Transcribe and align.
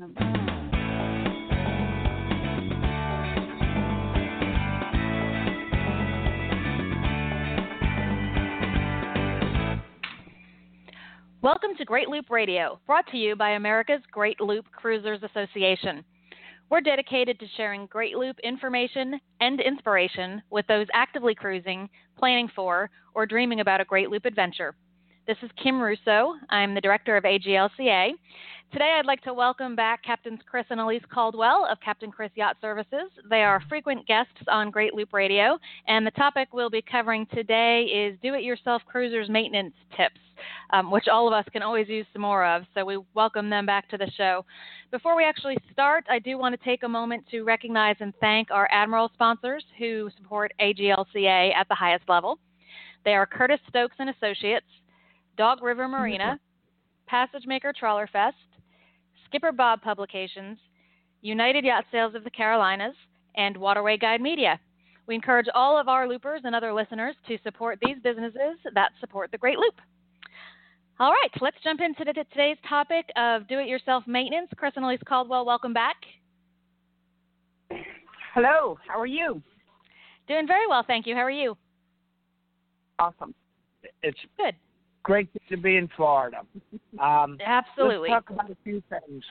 Welcome 0.00 0.14
to 11.78 11.84
Great 11.84 12.08
Loop 12.08 12.30
Radio, 12.30 12.78
brought 12.86 13.08
to 13.08 13.16
you 13.16 13.34
by 13.34 13.50
America's 13.50 14.00
Great 14.12 14.40
Loop 14.40 14.66
Cruisers 14.70 15.20
Association. 15.24 16.04
We're 16.70 16.80
dedicated 16.80 17.40
to 17.40 17.46
sharing 17.56 17.86
Great 17.86 18.16
Loop 18.16 18.36
information 18.44 19.18
and 19.40 19.60
inspiration 19.60 20.42
with 20.50 20.66
those 20.68 20.86
actively 20.94 21.34
cruising, 21.34 21.88
planning 22.16 22.48
for, 22.54 22.88
or 23.14 23.26
dreaming 23.26 23.58
about 23.60 23.80
a 23.80 23.84
Great 23.84 24.10
Loop 24.10 24.26
adventure. 24.26 24.76
This 25.28 25.36
is 25.42 25.50
Kim 25.62 25.78
Russo. 25.78 26.36
I'm 26.48 26.74
the 26.74 26.80
director 26.80 27.14
of 27.14 27.24
AGLCA. 27.24 28.12
Today, 28.72 28.96
I'd 28.98 29.04
like 29.04 29.20
to 29.24 29.34
welcome 29.34 29.76
back 29.76 30.02
Captains 30.02 30.40
Chris 30.50 30.64
and 30.70 30.80
Alyse 30.80 31.06
Caldwell 31.12 31.66
of 31.70 31.76
Captain 31.84 32.10
Chris 32.10 32.30
Yacht 32.34 32.56
Services. 32.62 33.10
They 33.28 33.42
are 33.42 33.62
frequent 33.68 34.06
guests 34.06 34.32
on 34.50 34.70
Great 34.70 34.94
Loop 34.94 35.12
Radio, 35.12 35.58
and 35.86 36.06
the 36.06 36.12
topic 36.12 36.48
we'll 36.54 36.70
be 36.70 36.80
covering 36.80 37.26
today 37.26 37.82
is 37.82 38.18
do 38.22 38.32
it 38.32 38.42
yourself 38.42 38.80
cruisers 38.86 39.28
maintenance 39.28 39.74
tips, 39.98 40.18
um, 40.72 40.90
which 40.90 41.08
all 41.12 41.26
of 41.28 41.34
us 41.34 41.44
can 41.52 41.62
always 41.62 41.90
use 41.90 42.06
some 42.14 42.22
more 42.22 42.46
of. 42.46 42.62
So 42.72 42.86
we 42.86 42.98
welcome 43.12 43.50
them 43.50 43.66
back 43.66 43.86
to 43.90 43.98
the 43.98 44.10
show. 44.16 44.46
Before 44.90 45.14
we 45.14 45.24
actually 45.24 45.58
start, 45.70 46.04
I 46.08 46.20
do 46.20 46.38
want 46.38 46.58
to 46.58 46.64
take 46.64 46.84
a 46.84 46.88
moment 46.88 47.26
to 47.32 47.42
recognize 47.42 47.96
and 48.00 48.14
thank 48.18 48.50
our 48.50 48.66
Admiral 48.72 49.10
sponsors 49.12 49.62
who 49.78 50.08
support 50.16 50.54
AGLCA 50.58 51.54
at 51.54 51.68
the 51.68 51.74
highest 51.74 52.08
level. 52.08 52.38
They 53.04 53.12
are 53.12 53.26
Curtis 53.26 53.60
Stokes 53.68 53.96
and 53.98 54.08
Associates. 54.08 54.64
Dog 55.38 55.62
River 55.62 55.86
Marina, 55.86 56.40
Passage 57.06 57.44
Maker 57.46 57.72
Trawler 57.72 58.08
Fest, 58.08 58.34
Skipper 59.26 59.52
Bob 59.52 59.80
Publications, 59.80 60.58
United 61.22 61.64
Yacht 61.64 61.84
Sales 61.92 62.16
of 62.16 62.24
the 62.24 62.30
Carolinas, 62.30 62.96
and 63.36 63.56
Waterway 63.56 63.96
Guide 63.96 64.20
Media. 64.20 64.58
We 65.06 65.14
encourage 65.14 65.46
all 65.54 65.78
of 65.78 65.86
our 65.86 66.08
loopers 66.08 66.40
and 66.42 66.56
other 66.56 66.74
listeners 66.74 67.14
to 67.28 67.38
support 67.44 67.78
these 67.80 67.96
businesses 68.02 68.58
that 68.74 68.90
support 69.00 69.30
the 69.30 69.38
Great 69.38 69.58
Loop. 69.58 69.76
All 70.98 71.12
right, 71.12 71.30
let's 71.40 71.56
jump 71.62 71.80
into 71.80 72.04
today's 72.04 72.56
topic 72.68 73.06
of 73.16 73.46
do 73.46 73.60
it 73.60 73.68
yourself 73.68 74.02
maintenance. 74.08 74.50
Chris 74.56 74.72
and 74.74 74.84
Alyse 74.84 74.98
Caldwell, 75.06 75.46
welcome 75.46 75.72
back. 75.72 75.96
Hello, 78.34 78.76
how 78.88 78.98
are 78.98 79.06
you? 79.06 79.40
Doing 80.26 80.48
very 80.48 80.66
well, 80.66 80.82
thank 80.84 81.06
you. 81.06 81.14
How 81.14 81.22
are 81.22 81.30
you? 81.30 81.56
Awesome. 82.98 83.32
It's 84.02 84.18
good 84.36 84.56
great 85.08 85.30
to 85.48 85.56
be 85.56 85.78
in 85.78 85.88
Florida. 85.96 86.42
Um, 87.00 87.38
Absolutely. 87.44 88.10
Let's 88.10 88.26
talk 88.26 88.30
about 88.30 88.50
a 88.50 88.56
few 88.62 88.82
things. 88.90 89.24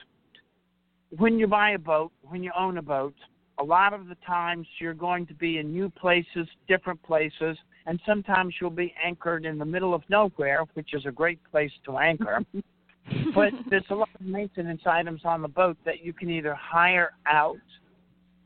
When 1.15 1.37
you 1.37 1.45
buy 1.45 1.71
a 1.71 1.77
boat, 1.77 2.11
when 2.23 2.41
you 2.41 2.51
own 2.57 2.79
a 2.79 2.81
boat, 2.81 3.13
a 3.59 3.63
lot 3.63 3.93
of 3.93 4.07
the 4.07 4.15
times 4.25 4.65
you're 4.81 4.95
going 4.95 5.27
to 5.27 5.35
be 5.35 5.59
in 5.59 5.71
new 5.71 5.89
places, 5.89 6.47
different 6.67 7.01
places, 7.03 7.57
and 7.85 7.99
sometimes 8.07 8.55
you'll 8.59 8.71
be 8.71 8.93
anchored 9.03 9.45
in 9.45 9.59
the 9.59 9.65
middle 9.65 9.93
of 9.93 10.01
nowhere, 10.09 10.63
which 10.73 10.95
is 10.95 11.05
a 11.05 11.11
great 11.11 11.39
place 11.51 11.71
to 11.85 11.99
anchor. 11.99 12.43
but 13.35 13.53
there's 13.69 13.85
a 13.91 13.95
lot 13.95 14.09
of 14.19 14.25
maintenance 14.25 14.81
items 14.85 15.21
on 15.25 15.43
the 15.43 15.47
boat 15.47 15.77
that 15.85 16.03
you 16.03 16.11
can 16.11 16.29
either 16.31 16.55
hire 16.55 17.11
out 17.27 17.55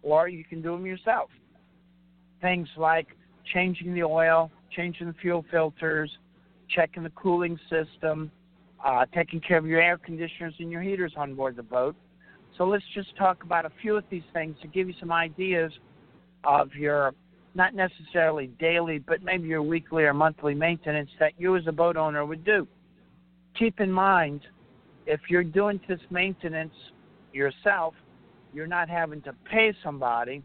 or 0.04 0.28
you 0.28 0.44
can 0.44 0.62
do 0.62 0.72
them 0.72 0.86
yourself. 0.86 1.30
Things 2.42 2.68
like 2.76 3.08
changing 3.54 3.94
the 3.94 4.04
oil, 4.04 4.52
changing 4.76 5.08
the 5.08 5.14
fuel 5.14 5.46
filters, 5.50 6.12
checking 6.76 7.04
the 7.04 7.10
cooling 7.12 7.60
system, 7.70 8.32
uh, 8.84 9.06
taking 9.14 9.40
care 9.40 9.58
of 9.58 9.66
your 9.66 9.82
air 9.82 9.98
conditioners 9.98 10.54
and 10.60 10.72
your 10.72 10.82
heaters 10.82 11.14
on 11.16 11.36
board 11.36 11.56
the 11.56 11.64
boat. 11.64 11.96
So 12.58 12.66
let's 12.66 12.84
just 12.94 13.16
talk 13.18 13.44
about 13.44 13.66
a 13.66 13.72
few 13.82 13.96
of 13.96 14.04
these 14.10 14.24
things 14.34 14.56
to 14.62 14.68
give 14.68 14.88
you 14.88 14.94
some 15.00 15.12
ideas 15.12 15.72
of 16.44 16.74
your 16.74 17.14
not 17.54 17.74
necessarily 17.76 18.48
daily, 18.60 19.00
but 19.00 19.24
maybe 19.24 19.48
your 19.48 19.62
weekly 19.62 20.04
or 20.04 20.14
monthly 20.14 20.54
maintenance 20.54 21.10
that 21.20 21.34
you 21.38 21.56
as 21.58 21.68
a 21.68 21.72
boat 21.72 21.98
owner 21.98 22.26
would 22.26 22.46
do. 22.46 22.66
Keep 23.60 23.82
in 23.82 23.92
mind, 23.92 24.42
if 25.06 25.20
you're 25.30 25.44
doing 25.44 25.80
this 25.88 26.00
maintenance 26.10 26.74
yourself, 27.34 27.94
you're 28.54 28.68
not 28.68 28.90
having 28.90 29.22
to 29.24 29.34
pay 29.50 29.74
somebody, 29.84 30.42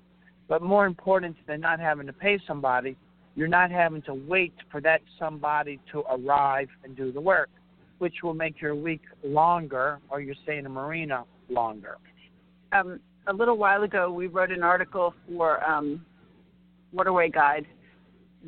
but 0.48 0.62
more 0.62 0.86
important 0.86 1.36
than 1.46 1.60
not 1.60 1.78
having 1.78 2.06
to 2.06 2.12
pay 2.12 2.40
somebody, 2.46 2.96
you're 3.36 3.48
not 3.48 3.70
having 3.70 4.02
to 4.02 4.14
wait 4.14 4.54
for 4.72 4.80
that 4.80 5.02
somebody 5.18 5.78
to 5.92 6.00
arrive 6.10 6.68
and 6.82 6.96
do 6.96 7.12
the 7.12 7.20
work, 7.20 7.50
which 7.98 8.22
will 8.22 8.34
make 8.34 8.60
your 8.60 8.74
week 8.74 9.02
longer 9.22 10.00
or 10.08 10.20
your 10.20 10.34
stay 10.42 10.56
in 10.58 10.66
a 10.66 10.68
marina 10.68 11.24
longer. 11.50 11.98
Um, 12.72 12.98
a 13.26 13.32
little 13.32 13.58
while 13.58 13.82
ago, 13.82 14.10
we 14.10 14.26
wrote 14.26 14.50
an 14.50 14.62
article 14.62 15.14
for 15.28 15.62
um, 15.68 16.04
Waterway 16.92 17.28
Guide 17.28 17.66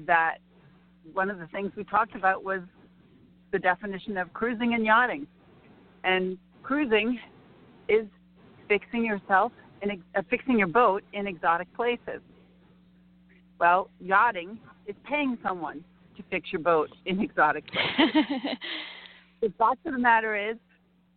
that 0.07 0.39
one 1.13 1.31
of 1.31 1.39
the 1.39 1.47
things 1.49 1.71
we 1.77 1.85
talked 1.85 2.15
about 2.15 2.43
was 2.43 2.61
the 3.53 3.59
definition 3.59 4.17
of 4.17 4.33
cruising 4.33 4.75
and 4.75 4.85
yachting. 4.85 5.27
And 6.05 6.39
cruising 6.63 7.19
is 7.89 8.07
fixing 8.69 9.05
yourself 9.05 9.53
in 9.83 10.03
uh, 10.17 10.23
fixing 10.31 10.59
your 10.59 10.69
boat 10.69 11.03
in 11.13 11.27
exotic 11.27 11.73
places. 11.75 12.21
Well, 13.59 13.91
yachting 14.01 14.59
is 14.87 14.95
paying 15.09 15.37
someone 15.43 15.85
to 16.17 16.23
fix 16.31 16.53
your 16.53 16.61
boat 16.61 16.91
in 17.07 17.21
exotic 17.21 17.65
places. 17.73 18.25
the 19.41 19.53
fact 19.59 19.85
of 19.87 19.93
the 19.93 19.99
matter 19.99 20.37
is, 20.37 20.57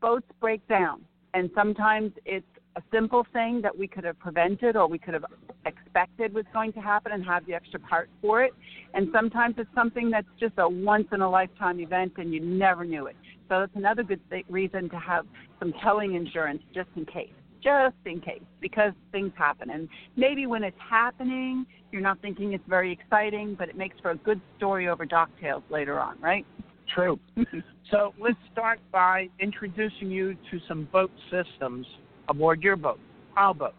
boats 0.02 0.26
break 0.40 0.68
down, 0.68 1.02
and 1.34 1.50
sometimes 1.56 2.12
it's 2.26 2.46
a 2.76 2.82
simple 2.92 3.26
thing 3.34 3.62
that 3.62 3.78
we 3.78 3.88
could 3.88 4.04
have 4.04 4.18
prevented 4.20 4.76
or 4.76 4.88
we 4.88 4.98
could 4.98 5.14
have 5.14 5.26
expected 5.66 6.34
was 6.34 6.46
going 6.54 6.72
to 6.74 6.80
happen 6.80 7.12
and 7.12 7.24
have 7.26 7.46
the 7.46 7.54
extra 7.54 7.80
parts 7.80 8.12
for 8.22 8.44
it. 8.44 8.54
And 8.94 9.10
sometimes 9.14 9.56
it's 9.58 9.70
something 9.76 10.10
that's 10.10 10.28
just 10.40 10.54
a 10.58 10.68
once 10.68 11.08
in 11.12 11.22
a 11.22 11.30
lifetime 11.30 11.80
event 11.80 12.14
and 12.18 12.34
you 12.34 12.40
never 12.40 12.86
knew 12.86 13.08
it. 13.08 13.16
So 13.50 13.60
that's 13.60 13.76
another 13.76 14.04
good 14.04 14.22
th- 14.30 14.46
reason 14.50 14.90
to 14.90 15.00
have 15.00 15.26
some 15.60 15.74
towing 15.84 16.16
insurance 16.16 16.62
just 16.74 16.88
in 16.96 17.06
case 17.06 17.34
just 17.64 17.96
in 18.06 18.20
case 18.22 18.42
because 18.60 18.94
things 19.12 19.32
happen. 19.36 19.70
And 19.70 19.88
maybe 20.16 20.48
when 20.48 20.64
it's 20.64 20.78
happening, 20.90 21.66
you're 21.92 22.02
not 22.02 22.20
thinking 22.22 22.54
it's 22.54 22.68
very 22.68 22.92
exciting, 22.92 23.56
but 23.58 23.70
it 23.70 23.78
makes 23.78 24.00
for 24.02 24.12
a 24.12 24.18
good 24.18 24.42
story 24.58 24.88
over 24.88 25.06
Docktails 25.06 25.64
later 25.70 26.00
on, 26.00 26.20
right? 26.22 26.46
True. 26.94 27.20
so 27.92 28.14
let's 28.20 28.38
start 28.52 28.80
by 28.92 29.30
introducing 29.40 30.10
you 30.10 30.34
to 30.52 30.60
some 30.68 30.88
boat 30.92 31.12
systems 31.30 31.86
aboard 32.28 32.62
your 32.62 32.76
boat, 32.76 33.00
our 33.38 33.54
boat. 33.54 33.76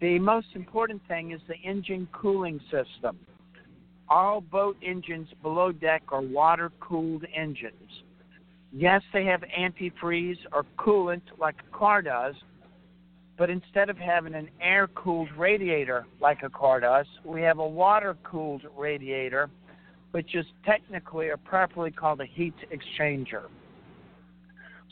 The 0.00 0.18
most 0.18 0.48
important 0.54 1.00
thing 1.06 1.32
is 1.32 1.40
the 1.46 1.56
engine 1.68 2.08
cooling 2.12 2.60
system. 2.64 3.18
All 4.08 4.40
boat 4.40 4.76
engines 4.84 5.28
below 5.42 5.72
deck 5.72 6.02
are 6.08 6.20
water 6.20 6.70
cooled 6.80 7.24
engines. 7.34 8.02
Yes, 8.72 9.02
they 9.12 9.24
have 9.26 9.42
antifreeze 9.58 10.38
or 10.52 10.64
coolant 10.78 11.22
like 11.38 11.56
a 11.60 11.76
car 11.76 12.02
does, 12.02 12.34
but 13.38 13.50
instead 13.50 13.88
of 13.88 13.96
having 13.96 14.34
an 14.34 14.48
air 14.60 14.88
cooled 14.88 15.30
radiator 15.36 16.06
like 16.20 16.42
a 16.42 16.50
car 16.50 16.80
does, 16.80 17.06
we 17.24 17.42
have 17.42 17.58
a 17.58 17.66
water 17.66 18.16
cooled 18.24 18.62
radiator, 18.76 19.48
which 20.10 20.34
is 20.34 20.44
technically 20.64 21.28
or 21.28 21.36
properly 21.38 21.90
called 21.90 22.20
a 22.20 22.26
heat 22.26 22.54
exchanger. 22.72 23.44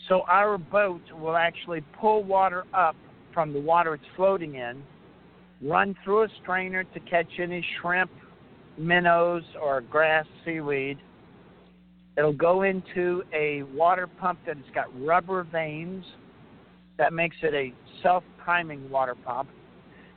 So 0.09 0.23
our 0.23 0.56
boat 0.59 1.03
will 1.12 1.37
actually 1.37 1.83
pull 2.00 2.25
water 2.25 2.65
up 2.73 2.97
from 3.34 3.53
the 3.53 3.61
water 3.61 3.95
it's 3.95 4.05
floating 4.17 4.56
in, 4.56 4.83
run 5.62 5.95
through 6.03 6.25
a 6.25 6.29
strainer 6.43 6.84
to 6.84 7.00
catch 7.00 7.29
any 7.39 7.65
shrimp, 7.81 8.11
minnows, 8.79 9.45
or 9.61 9.83
grass, 9.83 10.27
seaweed. 10.45 10.99
It'll 12.17 12.33
go 12.33 12.62
into 12.62 13.23
a 13.33 13.62
water 13.75 14.06
pump 14.06 14.41
that 14.47 14.56
has 14.56 14.67
got 14.75 14.87
rubber 15.00 15.45
vanes 15.45 16.05
that 17.00 17.15
makes 17.15 17.37
it 17.43 17.55
a 17.55 17.72
self 18.02 18.23
priming 18.38 18.88
water 18.91 19.14
pump. 19.14 19.49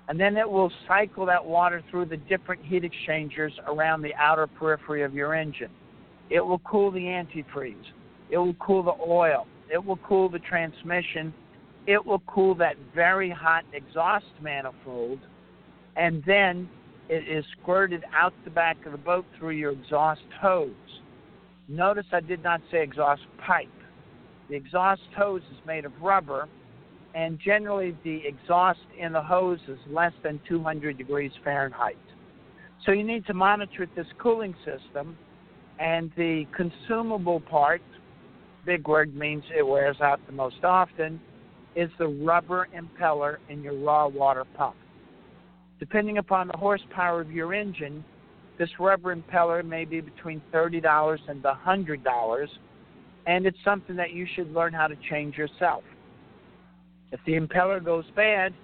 And 0.09 0.19
then 0.19 0.35
it 0.35 0.47
will 0.47 0.69
cycle 0.85 1.25
that 1.27 1.43
water 1.43 1.81
through 1.89 2.07
the 2.07 2.17
different 2.17 2.63
heat 2.65 2.83
exchangers 2.83 3.53
around 3.67 4.01
the 4.01 4.13
outer 4.15 4.47
periphery 4.47 5.01
of 5.01 5.13
your 5.13 5.33
engine. 5.33 5.71
It 6.29 6.41
will 6.41 6.59
cool 6.59 6.91
the 6.91 6.99
antifreeze. 6.99 7.85
It 8.29 8.37
will 8.37 8.55
cool 8.55 8.83
the 8.83 8.95
oil. 9.01 9.47
It 9.71 9.83
will 9.83 9.97
cool 10.05 10.27
the 10.27 10.39
transmission. 10.39 11.33
It 11.87 12.05
will 12.05 12.21
cool 12.27 12.53
that 12.55 12.75
very 12.93 13.29
hot 13.29 13.63
exhaust 13.71 14.25
manifold. 14.41 15.19
And 15.95 16.21
then 16.27 16.67
it 17.07 17.25
is 17.29 17.45
squirted 17.61 18.03
out 18.13 18.33
the 18.43 18.51
back 18.51 18.85
of 18.85 18.91
the 18.91 18.97
boat 18.97 19.25
through 19.39 19.51
your 19.51 19.71
exhaust 19.71 20.21
hose. 20.41 20.71
Notice 21.69 22.07
I 22.11 22.19
did 22.19 22.43
not 22.43 22.59
say 22.69 22.83
exhaust 22.83 23.21
pipe. 23.45 23.69
The 24.49 24.55
exhaust 24.55 25.01
hose 25.15 25.43
is 25.49 25.65
made 25.65 25.85
of 25.85 25.93
rubber 26.01 26.49
and 27.13 27.39
generally 27.39 27.95
the 28.03 28.21
exhaust 28.25 28.79
in 28.97 29.13
the 29.13 29.21
hose 29.21 29.59
is 29.67 29.77
less 29.89 30.13
than 30.23 30.39
200 30.47 30.97
degrees 30.97 31.31
Fahrenheit. 31.43 31.97
So 32.85 32.91
you 32.91 33.03
need 33.03 33.25
to 33.27 33.33
monitor 33.33 33.87
this 33.95 34.07
cooling 34.19 34.55
system, 34.65 35.17
and 35.79 36.11
the 36.17 36.45
consumable 36.55 37.39
part, 37.39 37.81
big 38.65 38.87
word 38.87 39.15
means 39.15 39.43
it 39.55 39.65
wears 39.65 39.97
out 40.01 40.19
the 40.25 40.33
most 40.33 40.63
often, 40.63 41.19
is 41.75 41.89
the 41.97 42.07
rubber 42.07 42.67
impeller 42.75 43.37
in 43.49 43.63
your 43.63 43.77
raw 43.77 44.07
water 44.07 44.45
pump. 44.55 44.75
Depending 45.79 46.17
upon 46.17 46.47
the 46.47 46.57
horsepower 46.57 47.21
of 47.21 47.31
your 47.31 47.53
engine, 47.53 48.03
this 48.57 48.69
rubber 48.79 49.15
impeller 49.15 49.65
may 49.65 49.85
be 49.85 49.99
between 50.01 50.41
$30 50.53 51.17
and 51.27 51.43
$100, 51.43 52.47
and 53.25 53.45
it's 53.45 53.57
something 53.63 53.95
that 53.95 54.11
you 54.11 54.27
should 54.35 54.53
learn 54.53 54.73
how 54.73 54.87
to 54.87 54.95
change 55.09 55.37
yourself. 55.37 55.83
If 57.13 57.19
the 57.27 57.33
impeller 57.33 57.81
goes 57.83 58.05
bad, 58.15 58.55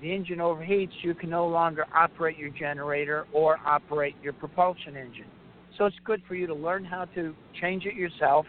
the 0.00 0.10
engine 0.10 0.38
overheats, 0.38 0.92
you 1.02 1.14
can 1.14 1.28
no 1.28 1.46
longer 1.46 1.84
operate 1.94 2.38
your 2.38 2.48
generator 2.48 3.26
or 3.34 3.58
operate 3.66 4.16
your 4.22 4.32
propulsion 4.32 4.96
engine. 4.96 5.26
So 5.76 5.84
it's 5.84 5.96
good 6.04 6.22
for 6.26 6.34
you 6.34 6.46
to 6.46 6.54
learn 6.54 6.86
how 6.86 7.04
to 7.14 7.34
change 7.60 7.84
it 7.84 7.94
yourself. 7.94 8.46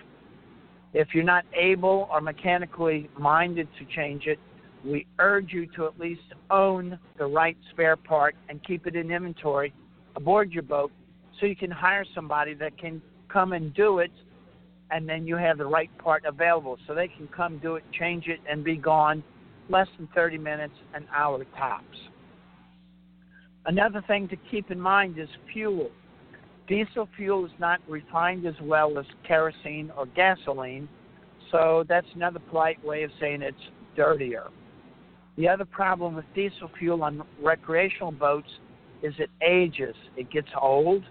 If 0.93 1.09
you're 1.13 1.25
not 1.25 1.43
able 1.53 2.07
or 2.09 2.21
mechanically 2.21 3.09
minded 3.19 3.67
to 3.79 3.85
change 3.93 4.27
it, 4.27 4.39
we 4.85 5.05
urge 5.19 5.51
you 5.51 5.67
to 5.75 5.87
at 5.87 5.99
least 5.99 6.21
own 6.49 6.97
the 7.17 7.25
right 7.25 7.57
spare 7.71 7.97
part 7.97 8.35
and 8.47 8.63
keep 8.65 8.87
it 8.87 8.95
in 8.95 9.11
inventory 9.11 9.73
aboard 10.15 10.53
your 10.53 10.63
boat 10.63 10.89
so 11.37 11.45
you 11.45 11.55
can 11.55 11.69
hire 11.69 12.05
somebody 12.15 12.53
that 12.53 12.77
can 12.77 13.01
come 13.27 13.51
and 13.51 13.73
do 13.73 13.99
it 13.99 14.11
and 14.89 15.07
then 15.07 15.27
you 15.27 15.35
have 15.35 15.57
the 15.57 15.65
right 15.65 15.91
part 15.97 16.23
available 16.23 16.77
so 16.87 16.95
they 16.95 17.09
can 17.09 17.27
come 17.27 17.59
do 17.59 17.75
it, 17.75 17.83
change 17.91 18.27
it, 18.27 18.39
and 18.49 18.63
be 18.63 18.77
gone 18.77 19.21
less 19.69 19.87
than 19.97 20.07
30 20.13 20.37
minutes, 20.37 20.73
an 20.93 21.05
hour 21.15 21.43
tops. 21.57 21.97
Another 23.65 24.03
thing 24.07 24.27
to 24.29 24.35
keep 24.49 24.71
in 24.71 24.79
mind 24.79 25.19
is 25.19 25.29
fuel. 25.53 25.89
Diesel 26.67 27.07
fuel 27.15 27.45
is 27.45 27.51
not 27.59 27.79
refined 27.87 28.45
as 28.45 28.55
well 28.61 28.97
as 28.97 29.05
kerosene 29.27 29.91
or 29.97 30.05
gasoline, 30.07 30.87
so 31.51 31.83
that's 31.87 32.07
another 32.15 32.39
polite 32.49 32.83
way 32.85 33.03
of 33.03 33.11
saying 33.19 33.41
it's 33.41 33.57
dirtier. 33.95 34.47
The 35.37 35.47
other 35.47 35.65
problem 35.65 36.15
with 36.15 36.25
diesel 36.35 36.69
fuel 36.77 37.03
on 37.03 37.23
recreational 37.41 38.11
boats 38.11 38.49
is 39.01 39.13
it 39.17 39.29
ages. 39.41 39.95
It 40.17 40.31
gets 40.31 40.49
old. 40.59 41.03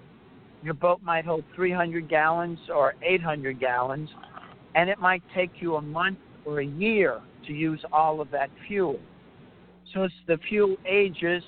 Your 0.63 0.75
boat 0.75 1.01
might 1.03 1.25
hold 1.25 1.45
300 1.55 2.09
gallons 2.09 2.59
or 2.73 2.95
800 3.03 3.59
gallons, 3.59 4.09
and 4.75 4.91
it 4.91 4.99
might 4.99 5.23
take 5.35 5.51
you 5.61 5.77
a 5.77 5.83
month 5.83 6.19
or 6.45 6.61
a 6.61 6.67
year 6.67 7.21
to 7.49 7.53
use 7.53 7.81
all 7.93 8.21
of 8.21 8.31
that 8.31 8.51
fuel. 8.67 9.01
So 9.93 10.05
as 10.05 10.11
the 10.29 10.39
fuel 10.49 10.77
ages, 10.87 11.43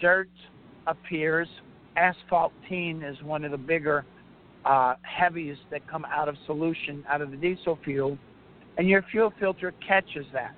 dirt 0.00 0.28
appears. 0.86 1.48
Asphaltene 1.96 3.08
is 3.08 3.16
one 3.22 3.44
of 3.44 3.50
the 3.50 3.58
bigger 3.58 4.04
uh, 4.64 4.94
that 5.70 5.88
come 5.90 6.04
out 6.04 6.28
of 6.28 6.36
solution 6.46 7.04
out 7.08 7.22
of 7.22 7.30
the 7.30 7.36
diesel 7.36 7.78
fuel, 7.84 8.18
and 8.76 8.88
your 8.88 9.02
fuel 9.10 9.32
filter 9.40 9.72
catches 9.86 10.26
that. 10.32 10.54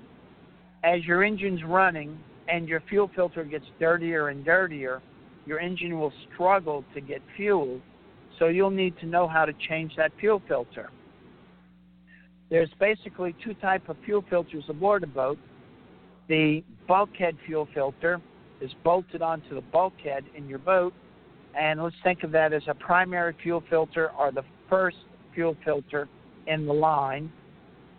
As 0.82 1.04
your 1.04 1.22
engine's 1.22 1.62
running 1.64 2.18
and 2.48 2.68
your 2.68 2.82
fuel 2.88 3.10
filter 3.14 3.44
gets 3.44 3.64
dirtier 3.78 4.28
and 4.28 4.44
dirtier, 4.44 5.00
your 5.46 5.60
engine 5.60 5.98
will 5.98 6.12
struggle 6.32 6.84
to 6.94 7.00
get 7.00 7.22
fuel, 7.36 7.80
so 8.38 8.48
you'll 8.48 8.70
need 8.70 8.98
to 8.98 9.06
know 9.06 9.28
how 9.28 9.44
to 9.44 9.52
change 9.68 9.92
that 9.96 10.12
fuel 10.18 10.42
filter. 10.48 10.90
There's 12.50 12.70
basically 12.80 13.34
two 13.44 13.54
type 13.54 13.88
of 13.88 13.96
fuel 14.04 14.24
filters 14.28 14.64
aboard 14.68 15.04
a 15.04 15.06
boat. 15.06 15.38
The 16.28 16.62
bulkhead 16.88 17.36
fuel 17.46 17.68
filter 17.72 18.20
is 18.60 18.70
bolted 18.84 19.22
onto 19.22 19.54
the 19.54 19.60
bulkhead 19.60 20.24
in 20.36 20.48
your 20.48 20.58
boat, 20.58 20.92
and 21.58 21.82
let's 21.82 21.96
think 22.02 22.24
of 22.24 22.32
that 22.32 22.52
as 22.52 22.62
a 22.68 22.74
primary 22.74 23.34
fuel 23.42 23.62
filter 23.70 24.10
or 24.18 24.32
the 24.32 24.42
first 24.68 24.98
fuel 25.34 25.56
filter 25.64 26.08
in 26.46 26.66
the 26.66 26.72
line. 26.72 27.32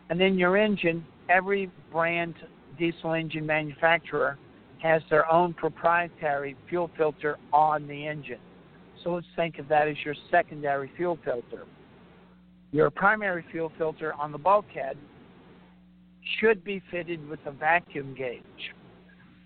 And 0.09 0.19
then 0.19 0.37
your 0.37 0.57
engine, 0.57 1.05
every 1.29 1.71
brand 1.91 2.35
diesel 2.77 3.13
engine 3.13 3.45
manufacturer 3.45 4.37
has 4.81 5.01
their 5.09 5.31
own 5.31 5.53
proprietary 5.53 6.55
fuel 6.67 6.89
filter 6.97 7.37
on 7.53 7.87
the 7.87 8.07
engine. 8.07 8.39
So 9.03 9.13
let's 9.13 9.27
think 9.35 9.59
of 9.59 9.67
that 9.69 9.87
as 9.87 9.95
your 10.03 10.15
secondary 10.29 10.91
fuel 10.97 11.17
filter. 11.23 11.65
Your 12.71 12.89
primary 12.89 13.43
fuel 13.51 13.71
filter 13.77 14.13
on 14.13 14.31
the 14.31 14.37
bulkhead 14.37 14.97
should 16.39 16.63
be 16.63 16.81
fitted 16.89 17.27
with 17.27 17.39
a 17.45 17.51
vacuum 17.51 18.15
gauge. 18.17 18.43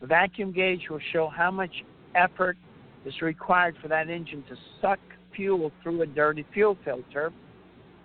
The 0.02 0.08
vacuum 0.08 0.52
gauge 0.52 0.88
will 0.90 1.00
show 1.12 1.28
how 1.28 1.50
much 1.50 1.72
effort 2.14 2.58
is 3.06 3.22
required 3.22 3.76
for 3.82 3.88
that 3.88 4.10
engine 4.10 4.44
to 4.50 4.56
suck 4.80 5.00
fuel 5.36 5.72
through 5.82 6.02
a 6.04 6.06
dirty 6.06 6.46
fuel 6.54 6.78
filter. 6.86 7.34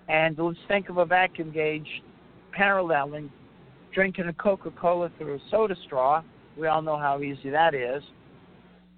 And 0.08 0.38
let's 0.38 0.58
think 0.68 0.88
of 0.88 0.96
a 0.96 1.04
vacuum 1.04 1.52
gauge 1.52 2.02
paralleling 2.52 3.30
drinking 3.92 4.26
a 4.28 4.32
Coca 4.32 4.70
Cola 4.70 5.10
through 5.18 5.34
a 5.34 5.38
soda 5.50 5.76
straw. 5.84 6.22
We 6.56 6.66
all 6.66 6.80
know 6.80 6.96
how 6.96 7.20
easy 7.20 7.50
that 7.50 7.74
is. 7.74 8.02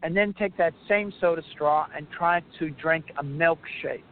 And 0.02 0.16
then 0.16 0.34
take 0.34 0.56
that 0.56 0.75
same 0.88 1.12
soda 1.20 1.42
straw 1.52 1.86
and 1.96 2.06
try 2.10 2.42
to 2.58 2.70
drink 2.70 3.06
a 3.18 3.25
milkshake. 3.25 4.02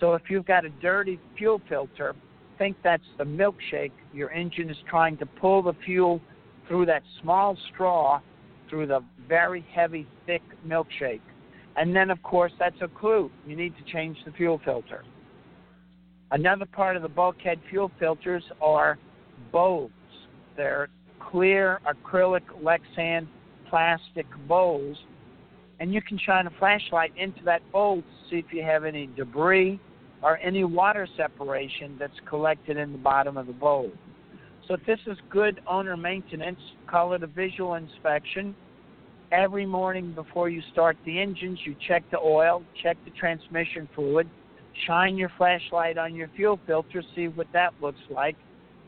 So 0.00 0.14
if 0.14 0.22
you've 0.28 0.46
got 0.46 0.64
a 0.64 0.70
dirty 0.70 1.18
fuel 1.36 1.60
filter, 1.68 2.14
think 2.58 2.76
that's 2.82 3.02
the 3.18 3.24
milkshake. 3.24 3.92
Your 4.12 4.30
engine 4.30 4.70
is 4.70 4.76
trying 4.88 5.16
to 5.18 5.26
pull 5.26 5.62
the 5.62 5.74
fuel 5.84 6.20
through 6.68 6.86
that 6.86 7.02
small 7.22 7.56
straw 7.72 8.20
through 8.68 8.86
the 8.86 9.00
very 9.28 9.64
heavy, 9.72 10.06
thick 10.26 10.42
milkshake. 10.66 11.20
And 11.76 11.94
then, 11.94 12.10
of 12.10 12.22
course, 12.22 12.52
that's 12.58 12.80
a 12.80 12.88
clue. 12.88 13.30
You 13.46 13.56
need 13.56 13.74
to 13.76 13.92
change 13.92 14.16
the 14.24 14.32
fuel 14.32 14.60
filter. 14.64 15.04
Another 16.30 16.66
part 16.66 16.96
of 16.96 17.02
the 17.02 17.08
bulkhead 17.08 17.60
fuel 17.70 17.90
filters 18.00 18.42
are 18.60 18.98
bowls. 19.52 19.90
They're 20.56 20.88
clear 21.20 21.80
acrylic 21.86 22.42
Lexan 22.62 23.28
plastic 23.68 24.26
bowls 24.48 24.96
and 25.80 25.92
you 25.92 26.00
can 26.00 26.18
shine 26.18 26.46
a 26.46 26.50
flashlight 26.58 27.12
into 27.16 27.42
that 27.44 27.60
bowl 27.72 27.96
to 27.96 28.30
see 28.30 28.36
if 28.36 28.46
you 28.52 28.62
have 28.62 28.84
any 28.84 29.08
debris 29.16 29.78
or 30.22 30.38
any 30.38 30.64
water 30.64 31.06
separation 31.16 31.96
that's 31.98 32.18
collected 32.28 32.76
in 32.76 32.92
the 32.92 32.98
bottom 32.98 33.36
of 33.36 33.46
the 33.46 33.52
bowl. 33.52 33.90
So 34.66 34.74
if 34.74 34.84
this 34.86 34.98
is 35.06 35.16
good 35.30 35.60
owner 35.66 35.96
maintenance, 35.96 36.58
call 36.88 37.12
it 37.12 37.22
a 37.22 37.26
visual 37.26 37.74
inspection. 37.74 38.54
Every 39.30 39.66
morning 39.66 40.12
before 40.12 40.48
you 40.48 40.62
start 40.72 40.96
the 41.04 41.20
engines, 41.20 41.58
you 41.64 41.76
check 41.86 42.02
the 42.10 42.18
oil, 42.18 42.62
check 42.82 42.96
the 43.04 43.10
transmission 43.12 43.88
fluid, 43.94 44.28
shine 44.86 45.16
your 45.16 45.30
flashlight 45.36 45.98
on 45.98 46.14
your 46.14 46.28
fuel 46.34 46.58
filter, 46.66 47.02
see 47.14 47.28
what 47.28 47.46
that 47.52 47.74
looks 47.80 48.00
like, 48.10 48.36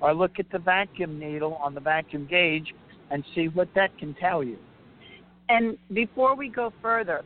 or 0.01 0.15
look 0.15 0.39
at 0.39 0.51
the 0.51 0.59
vacuum 0.59 1.19
needle 1.19 1.55
on 1.63 1.75
the 1.75 1.81
vacuum 1.81 2.27
gauge 2.29 2.73
and 3.11 3.25
see 3.35 3.49
what 3.49 3.69
that 3.75 3.97
can 3.99 4.15
tell 4.15 4.43
you. 4.43 4.59
And 5.49 5.79
before 5.93 6.37
we 6.37 6.49
go 6.49 6.73
further, 6.83 7.23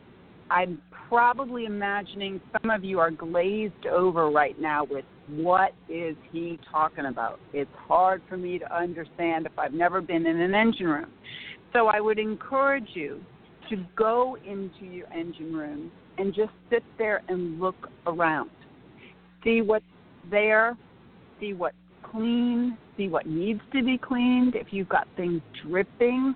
I'm 0.49 0.81
probably 1.09 1.65
imagining 1.65 2.41
some 2.61 2.69
of 2.69 2.83
you 2.83 2.99
are 2.99 3.11
glazed 3.11 3.85
over 3.85 4.29
right 4.29 4.59
now 4.59 4.85
with 4.85 5.05
what 5.27 5.73
is 5.89 6.15
he 6.31 6.59
talking 6.71 7.05
about? 7.05 7.39
It's 7.53 7.69
hard 7.87 8.21
for 8.27 8.37
me 8.37 8.59
to 8.59 8.75
understand 8.75 9.45
if 9.45 9.57
I've 9.57 9.73
never 9.73 10.01
been 10.01 10.25
in 10.25 10.39
an 10.39 10.53
engine 10.53 10.87
room. 10.87 11.11
So 11.71 11.87
I 11.87 11.99
would 11.99 12.19
encourage 12.19 12.89
you 12.93 13.21
to 13.69 13.77
go 13.95 14.37
into 14.45 14.85
your 14.85 15.11
engine 15.13 15.53
room 15.53 15.91
and 16.17 16.33
just 16.33 16.51
sit 16.69 16.83
there 16.97 17.21
and 17.27 17.59
look 17.59 17.89
around. 18.05 18.51
See 19.43 19.61
what's 19.61 19.85
there, 20.29 20.77
see 21.39 21.53
what's 21.53 21.75
clean, 22.03 22.77
see 22.97 23.07
what 23.07 23.25
needs 23.25 23.61
to 23.73 23.83
be 23.83 23.97
cleaned. 23.97 24.55
If 24.55 24.67
you've 24.71 24.89
got 24.89 25.07
things 25.17 25.41
dripping, 25.65 26.35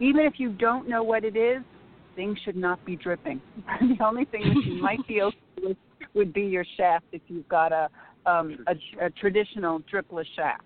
even 0.00 0.24
if 0.24 0.34
you 0.38 0.52
don't 0.52 0.88
know 0.88 1.02
what 1.02 1.24
it 1.24 1.36
is, 1.36 1.62
things 2.16 2.38
should 2.44 2.56
not 2.56 2.84
be 2.84 2.96
dripping. 2.96 3.40
the 3.80 4.04
only 4.04 4.24
thing 4.24 4.42
that 4.42 4.64
you 4.64 4.82
might 4.82 5.06
be 5.06 5.22
okay 5.22 5.36
with 5.62 5.76
would 6.14 6.32
be 6.32 6.42
your 6.42 6.64
shaft 6.76 7.04
if 7.12 7.22
you've 7.28 7.48
got 7.48 7.72
a, 7.72 7.88
um, 8.26 8.64
a, 8.66 9.06
a 9.06 9.10
traditional 9.10 9.80
dripless 9.92 10.24
shaft. 10.34 10.62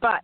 But 0.00 0.22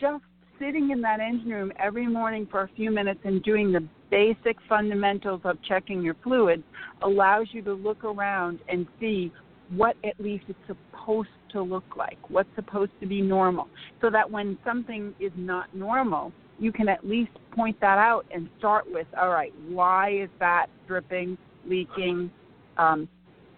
just 0.00 0.24
sitting 0.58 0.90
in 0.90 1.00
that 1.02 1.20
engine 1.20 1.50
room 1.50 1.72
every 1.78 2.06
morning 2.06 2.46
for 2.50 2.62
a 2.62 2.68
few 2.74 2.90
minutes 2.90 3.20
and 3.24 3.42
doing 3.42 3.72
the 3.72 3.86
basic 4.10 4.56
fundamentals 4.68 5.40
of 5.44 5.56
checking 5.62 6.02
your 6.02 6.16
fluid 6.24 6.62
allows 7.02 7.46
you 7.52 7.62
to 7.62 7.72
look 7.72 8.02
around 8.04 8.58
and 8.68 8.86
see 8.98 9.30
what 9.70 9.96
at 10.04 10.18
least 10.18 10.44
it's 10.48 10.58
supposed 10.66 11.28
to 11.52 11.62
look 11.62 11.84
like, 11.96 12.18
what's 12.28 12.48
supposed 12.56 12.90
to 13.00 13.06
be 13.06 13.20
normal, 13.20 13.68
so 14.00 14.10
that 14.10 14.28
when 14.28 14.58
something 14.64 15.14
is 15.20 15.32
not 15.36 15.74
normal, 15.74 16.32
you 16.58 16.72
can 16.72 16.88
at 16.88 17.06
least 17.06 17.30
point 17.52 17.78
that 17.80 17.98
out 17.98 18.26
and 18.32 18.48
start 18.58 18.84
with 18.90 19.06
all 19.20 19.30
right 19.30 19.52
why 19.68 20.10
is 20.10 20.28
that 20.38 20.66
dripping 20.86 21.36
leaking 21.66 22.30
um, 22.78 23.08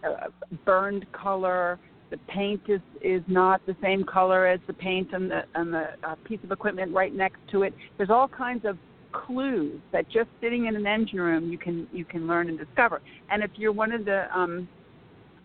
uh, 0.04 0.28
burned 0.64 1.06
color? 1.12 1.78
The 2.10 2.16
paint 2.28 2.62
is 2.68 2.80
is 3.02 3.22
not 3.28 3.64
the 3.66 3.76
same 3.80 4.04
color 4.04 4.46
as 4.46 4.58
the 4.66 4.72
paint 4.72 5.14
on 5.14 5.28
the 5.28 5.42
on 5.54 5.70
the 5.70 5.90
uh, 6.02 6.16
piece 6.24 6.40
of 6.42 6.50
equipment 6.50 6.92
right 6.92 7.14
next 7.14 7.38
to 7.52 7.62
it. 7.62 7.74
There's 7.96 8.10
all 8.10 8.26
kinds 8.26 8.64
of 8.64 8.78
clues 9.12 9.80
that 9.92 10.08
just 10.08 10.28
sitting 10.40 10.66
in 10.66 10.76
an 10.76 10.86
engine 10.86 11.20
room 11.20 11.50
you 11.50 11.58
can 11.58 11.86
you 11.92 12.04
can 12.04 12.26
learn 12.26 12.48
and 12.48 12.58
discover. 12.58 13.00
And 13.30 13.42
if 13.42 13.50
you're 13.54 13.72
one 13.72 13.92
of 13.92 14.04
the 14.04 14.26
um 14.36 14.68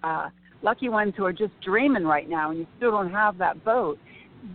uh 0.04 0.30
lucky 0.64 0.90
ones 0.90 1.14
who 1.16 1.26
are 1.26 1.34
just 1.34 1.52
dreaming 1.62 2.04
right 2.04 2.28
now 2.28 2.50
and 2.50 2.60
you 2.60 2.68
still 2.78 2.92
don't 2.92 3.12
have 3.12 3.38
that 3.38 3.64
boat 3.64 4.00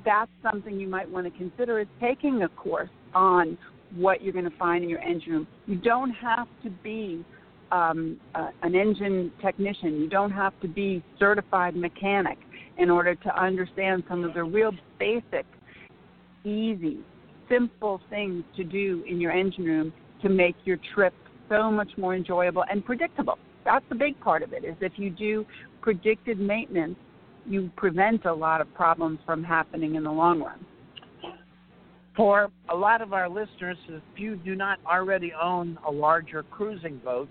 that's 0.05 0.31
something 0.43 0.79
you 0.79 0.89
might 0.89 1.09
want 1.09 1.33
to 1.33 1.39
consider 1.39 1.81
is 1.81 1.87
taking 2.01 2.43
a 2.43 2.49
course 2.51 2.91
on 3.15 3.59
what 3.95 4.23
you're 4.23 4.33
going 4.33 4.49
to 4.49 4.57
find 4.57 4.85
in 4.85 4.91
your 4.91 5.01
engine 5.01 5.33
room. 5.33 5.49
You 5.67 5.77
don't 5.77 6.11
have 6.11 6.47
to 6.63 6.71
be 6.71 7.25
um, 7.73 8.21
uh, 8.35 8.51
an 8.63 8.75
engine 8.75 9.33
technician. 9.43 10.01
You 10.01 10.09
don't 10.09 10.31
have 10.31 10.59
to 10.61 10.69
be 10.69 11.03
certified 11.19 11.77
mechanic 11.77 12.39
in 12.79 12.91
order 12.91 13.15
to 13.15 13.43
understand 13.43 14.05
some 14.09 14.25
of 14.25 14.35
the 14.35 14.43
real 14.43 14.73
basic, 14.99 15.47
easy, 16.45 16.99
simple 17.49 18.01
things 18.11 18.45
to 18.57 18.65
do 18.65 19.05
in 19.09 19.21
your 19.21 19.33
engine 19.33 19.65
room 19.65 19.93
to 20.23 20.29
make 20.29 20.57
your 20.65 20.79
trip 20.95 21.15
so 21.49 21.71
much 21.71 21.91
more 21.97 22.15
enjoyable 22.15 22.65
and 22.71 22.85
predictable. 22.85 23.39
That's 23.65 23.85
the 23.89 23.95
big 23.95 24.19
part 24.21 24.43
of 24.43 24.53
it. 24.53 24.65
Is 24.65 24.77
if 24.81 24.93
you 24.97 25.11
do 25.11 25.45
predicted 25.83 26.39
maintenance, 26.39 26.97
you 27.47 27.71
prevent 27.77 28.25
a 28.25 28.33
lot 28.33 28.61
of 28.61 28.73
problems 28.75 29.19
from 29.27 29.43
happening 29.43 29.95
in 29.95 30.05
the 30.05 30.13
long 30.13 30.41
run. 30.41 30.65
For 32.17 32.51
a 32.69 32.77
lot 32.77 33.03
of 33.03 33.13
our 33.13 33.29
listeners, 33.29 33.79
if 33.89 34.03
you 34.17 34.37
do 34.37 34.55
not 34.55 34.79
already 34.85 35.33
own 35.41 35.79
a 35.87 35.91
larger 35.91 36.43
cruising 36.43 37.01
boat, 37.05 37.29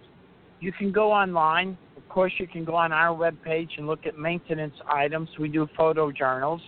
you 0.62 0.72
can 0.72 0.92
go 0.92 1.12
online. 1.12 1.78
Of 1.96 2.08
course, 2.10 2.34
you 2.38 2.48
can 2.48 2.66
go 2.66 2.76
on 2.76 2.92
our 2.92 3.16
webpage 3.16 3.70
and 3.78 3.88
look 3.88 4.06
at 4.06 4.18
maintenance 4.18 4.74
items. 4.88 5.30
We 5.40 5.50
do 5.50 5.68
photo 5.78 6.12
journals. 6.12 6.62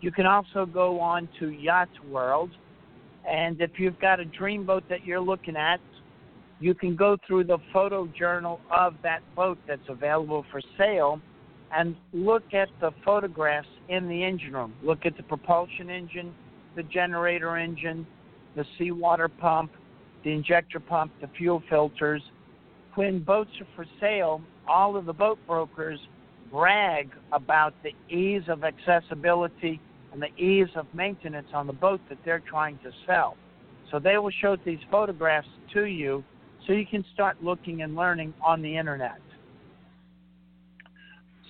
You 0.00 0.12
can 0.12 0.26
also 0.26 0.66
go 0.66 1.00
on 1.00 1.28
to 1.40 1.48
Yacht 1.48 1.88
World. 2.08 2.50
And 3.28 3.60
if 3.60 3.72
you've 3.78 3.98
got 3.98 4.20
a 4.20 4.24
dream 4.24 4.64
boat 4.64 4.84
that 4.88 5.04
you're 5.04 5.20
looking 5.20 5.56
at, 5.56 5.80
you 6.60 6.74
can 6.74 6.96
go 6.96 7.16
through 7.26 7.44
the 7.44 7.58
photo 7.72 8.06
journal 8.18 8.60
of 8.70 8.94
that 9.02 9.20
boat 9.36 9.58
that's 9.66 9.80
available 9.88 10.44
for 10.50 10.60
sale 10.76 11.20
and 11.74 11.96
look 12.12 12.54
at 12.54 12.68
the 12.80 12.90
photographs 13.04 13.68
in 13.88 14.08
the 14.08 14.24
engine 14.24 14.52
room. 14.52 14.74
Look 14.82 15.04
at 15.04 15.16
the 15.16 15.22
propulsion 15.22 15.90
engine, 15.90 16.34
the 16.76 16.82
generator 16.82 17.56
engine, 17.56 18.06
the 18.56 18.64
seawater 18.78 19.28
pump, 19.28 19.72
the 20.24 20.30
injector 20.30 20.80
pump, 20.80 21.12
the 21.20 21.28
fuel 21.36 21.62
filters. 21.68 22.22
When 22.94 23.22
boats 23.22 23.50
are 23.60 23.66
for 23.76 23.84
sale, 24.00 24.40
all 24.66 24.96
of 24.96 25.06
the 25.06 25.12
boat 25.12 25.38
brokers 25.46 26.00
brag 26.50 27.10
about 27.32 27.74
the 27.82 27.92
ease 28.14 28.42
of 28.48 28.64
accessibility 28.64 29.80
and 30.12 30.22
the 30.22 30.34
ease 30.42 30.68
of 30.74 30.86
maintenance 30.94 31.48
on 31.52 31.66
the 31.66 31.72
boat 31.72 32.00
that 32.08 32.18
they're 32.24 32.42
trying 32.48 32.78
to 32.78 32.90
sell. 33.06 33.36
So 33.90 33.98
they 33.98 34.18
will 34.18 34.32
show 34.40 34.56
these 34.64 34.78
photographs 34.90 35.48
to 35.74 35.84
you 35.84 36.24
so 36.66 36.72
you 36.72 36.86
can 36.86 37.04
start 37.14 37.42
looking 37.42 37.82
and 37.82 37.94
learning 37.94 38.34
on 38.44 38.62
the 38.62 38.76
internet. 38.76 39.20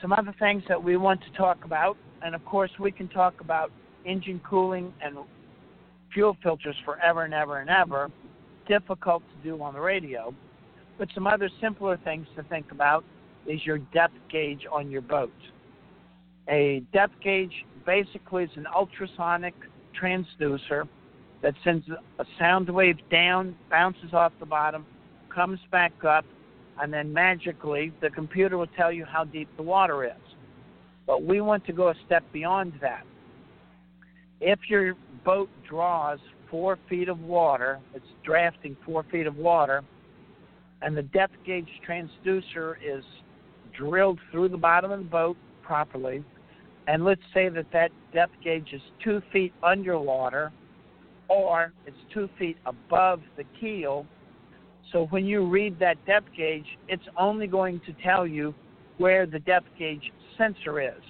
Some 0.00 0.12
other 0.12 0.34
things 0.38 0.62
that 0.68 0.82
we 0.82 0.96
want 0.96 1.20
to 1.22 1.30
talk 1.36 1.64
about, 1.64 1.96
and 2.22 2.34
of 2.34 2.44
course, 2.44 2.70
we 2.78 2.92
can 2.92 3.08
talk 3.08 3.40
about 3.40 3.72
engine 4.04 4.40
cooling 4.48 4.92
and 5.02 5.16
fuel 6.12 6.36
filters 6.42 6.76
forever 6.84 7.24
and 7.24 7.34
ever 7.34 7.58
and 7.58 7.68
ever. 7.68 8.10
Difficult 8.68 9.22
to 9.28 9.48
do 9.48 9.60
on 9.62 9.74
the 9.74 9.80
radio. 9.80 10.32
But 10.98 11.08
some 11.14 11.26
other 11.26 11.50
simpler 11.60 11.96
things 12.04 12.26
to 12.36 12.42
think 12.44 12.70
about 12.70 13.04
is 13.46 13.64
your 13.64 13.78
depth 13.78 14.14
gauge 14.30 14.66
on 14.70 14.90
your 14.90 15.00
boat. 15.00 15.32
A 16.48 16.82
depth 16.92 17.14
gauge 17.22 17.64
basically 17.84 18.44
is 18.44 18.50
an 18.56 18.66
ultrasonic 18.74 19.54
transducer 20.00 20.88
that 21.42 21.54
sends 21.64 21.86
a 22.18 22.24
sound 22.38 22.68
wave 22.68 22.98
down, 23.10 23.56
bounces 23.70 24.12
off 24.12 24.32
the 24.40 24.46
bottom, 24.46 24.84
comes 25.32 25.60
back 25.70 25.92
up, 26.04 26.24
and 26.80 26.92
then 26.92 27.12
magically 27.12 27.92
the 28.00 28.10
computer 28.10 28.56
will 28.56 28.68
tell 28.76 28.92
you 28.92 29.04
how 29.04 29.24
deep 29.24 29.48
the 29.56 29.62
water 29.62 30.04
is. 30.04 30.12
But 31.06 31.22
we 31.22 31.40
want 31.40 31.64
to 31.66 31.72
go 31.72 31.88
a 31.88 31.94
step 32.06 32.24
beyond 32.32 32.74
that. 32.80 33.04
If 34.40 34.58
your 34.68 34.94
boat 35.24 35.48
draws 35.68 36.18
four 36.50 36.78
feet 36.88 37.08
of 37.08 37.20
water, 37.20 37.80
it's 37.94 38.06
drafting 38.24 38.76
four 38.84 39.04
feet 39.10 39.26
of 39.26 39.36
water, 39.36 39.82
and 40.82 40.96
the 40.96 41.02
depth 41.02 41.34
gauge 41.44 41.68
transducer 41.86 42.74
is 42.84 43.04
drilled 43.76 44.18
through 44.30 44.48
the 44.48 44.56
bottom 44.56 44.90
of 44.90 44.98
the 45.00 45.04
boat 45.04 45.36
properly, 45.62 46.24
and 46.86 47.04
let's 47.04 47.20
say 47.34 47.48
that 47.48 47.66
that 47.72 47.90
depth 48.12 48.32
gauge 48.42 48.72
is 48.72 48.80
two 49.02 49.20
feet 49.32 49.52
underwater, 49.62 50.52
or 51.28 51.72
it's 51.86 51.96
two 52.14 52.28
feet 52.38 52.56
above 52.64 53.20
the 53.36 53.44
keel, 53.60 54.06
so 54.92 55.06
when 55.10 55.26
you 55.26 55.46
read 55.46 55.78
that 55.80 56.04
depth 56.06 56.28
gauge, 56.36 56.66
it's 56.88 57.02
only 57.16 57.46
going 57.46 57.80
to 57.80 57.92
tell 58.02 58.26
you 58.26 58.54
where 58.96 59.26
the 59.26 59.38
depth 59.40 59.66
gauge 59.78 60.12
sensor 60.36 60.80
is. 60.80 61.02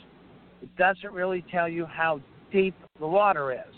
It 0.63 0.75
doesn't 0.77 1.13
really 1.13 1.45
tell 1.51 1.69
you 1.69 1.87
how 1.87 2.21
deep 2.53 2.75
the 2.99 3.07
water 3.07 3.53
is. 3.53 3.75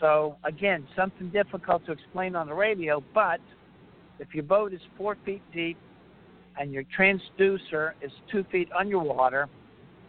So 0.00 0.36
again, 0.44 0.86
something 0.96 1.30
difficult 1.30 1.84
to 1.86 1.92
explain 1.92 2.36
on 2.36 2.46
the 2.46 2.54
radio, 2.54 3.02
but 3.14 3.40
if 4.18 4.34
your 4.34 4.44
boat 4.44 4.72
is 4.72 4.80
four 4.96 5.16
feet 5.24 5.42
deep 5.52 5.78
and 6.58 6.72
your 6.72 6.84
transducer 6.96 7.92
is 8.02 8.10
two 8.30 8.44
feet 8.52 8.68
underwater 8.78 9.48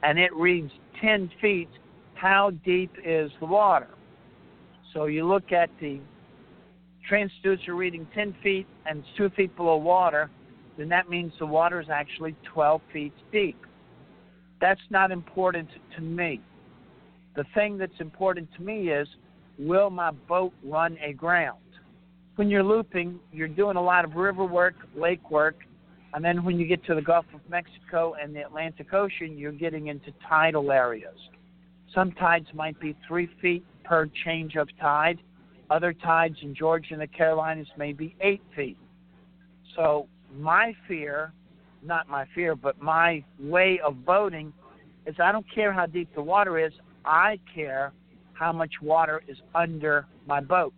and 0.03 0.19
it 0.19 0.33
reads 0.33 0.71
10 0.99 1.31
feet, 1.41 1.69
how 2.15 2.51
deep 2.65 2.91
is 3.05 3.31
the 3.39 3.45
water? 3.45 3.89
So 4.93 5.05
you 5.05 5.25
look 5.25 5.51
at 5.51 5.69
the 5.79 5.99
transducer 7.11 7.75
reading 7.75 8.07
10 8.15 8.35
feet 8.41 8.67
and 8.85 8.99
it's 8.99 9.07
2 9.17 9.29
feet 9.31 9.55
below 9.55 9.75
water, 9.75 10.29
then 10.77 10.89
that 10.89 11.09
means 11.09 11.33
the 11.39 11.45
water 11.45 11.81
is 11.81 11.87
actually 11.89 12.35
12 12.53 12.81
feet 12.93 13.13
deep. 13.31 13.57
That's 14.61 14.81
not 14.89 15.11
important 15.11 15.67
to 15.95 16.01
me. 16.01 16.39
The 17.35 17.43
thing 17.53 17.77
that's 17.77 17.99
important 17.99 18.49
to 18.57 18.61
me 18.61 18.89
is 18.89 19.07
will 19.57 19.89
my 19.89 20.11
boat 20.11 20.53
run 20.63 20.97
aground? 21.05 21.57
When 22.35 22.49
you're 22.49 22.63
looping, 22.63 23.19
you're 23.31 23.47
doing 23.47 23.75
a 23.75 23.81
lot 23.81 24.05
of 24.05 24.15
river 24.15 24.45
work, 24.45 24.75
lake 24.95 25.29
work, 25.29 25.55
and 26.13 26.23
then 26.23 26.43
when 26.43 26.59
you 26.59 26.65
get 26.65 26.83
to 26.85 26.95
the 26.95 27.01
Gulf 27.01 27.25
of 27.33 27.41
Mexico 27.49 28.15
and 28.21 28.35
the 28.35 28.41
Atlantic 28.41 28.93
Ocean, 28.93 29.37
you're 29.37 29.51
getting 29.51 29.87
into 29.87 30.11
tidal 30.27 30.71
areas. 30.71 31.17
Some 31.93 32.11
tides 32.13 32.47
might 32.53 32.79
be 32.79 32.95
three 33.07 33.29
feet 33.41 33.65
per 33.83 34.09
change 34.25 34.55
of 34.55 34.67
tide 34.79 35.19
other 35.71 35.93
tides 35.93 36.35
in 36.41 36.53
Georgia 36.53 36.93
and 36.93 37.01
the 37.01 37.07
Carolinas 37.07 37.67
may 37.77 37.93
be 37.93 38.13
eight 38.19 38.41
feet. 38.55 38.77
So 39.75 40.07
my 40.37 40.75
fear, 40.87 41.31
not 41.81 42.09
my 42.09 42.25
fear, 42.35 42.55
but 42.55 42.81
my 42.81 43.23
way 43.39 43.79
of 43.83 44.05
boating 44.05 44.51
is 45.07 45.15
I 45.23 45.31
don't 45.31 45.45
care 45.55 45.71
how 45.71 45.85
deep 45.85 46.13
the 46.13 46.21
water 46.21 46.59
is. 46.59 46.73
I 47.05 47.39
care 47.55 47.93
how 48.33 48.51
much 48.51 48.73
water 48.81 49.23
is 49.29 49.37
under 49.55 50.05
my 50.27 50.41
boat. 50.41 50.73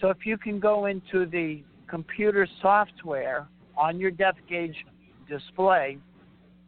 So 0.00 0.10
if 0.10 0.24
you 0.24 0.38
can 0.38 0.60
go 0.60 0.86
into 0.86 1.26
the 1.26 1.62
computer 1.88 2.46
software 2.60 3.48
on 3.76 3.98
your 3.98 4.12
depth 4.12 4.38
gauge 4.48 4.76
display, 5.28 5.98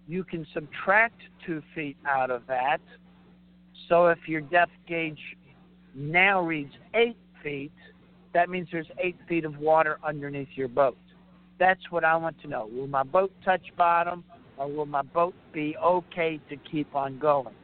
you 0.09 0.25
can 0.25 0.47
subtract 0.52 1.21
two 1.47 1.62
feet 1.75 1.97
out 2.09 2.30
of 2.30 2.42
that. 2.49 2.80
So 3.88 4.09
if 4.09 4.18
your 4.26 4.40
depth 4.40 4.73
gauge 4.88 5.21
now 5.94 6.40
reads 6.40 6.72
eight 6.94 7.16
feet, 7.42 7.72
that 8.32 8.48
means 8.50 8.68
there's 8.72 8.90
eight 8.98 9.16
feet 9.28 9.44
of 9.44 9.58
water 9.58 9.98
underneath 10.04 10.48
your 10.54 10.68
boat. 10.68 10.98
That's 11.58 11.80
what 11.90 12.04
I 12.04 12.16
want 12.16 12.40
to 12.42 12.48
know. 12.48 12.68
Will 12.70 12.88
my 12.88 13.04
boat 13.04 13.32
touch 13.44 13.62
bottom 13.76 14.24
or 14.56 14.70
will 14.70 14.86
my 14.86 15.02
boat 15.02 15.34
be 15.52 15.76
okay 15.82 16.40
to 16.48 16.56
keep 16.70 16.94
on 16.94 17.18
going? 17.18 17.54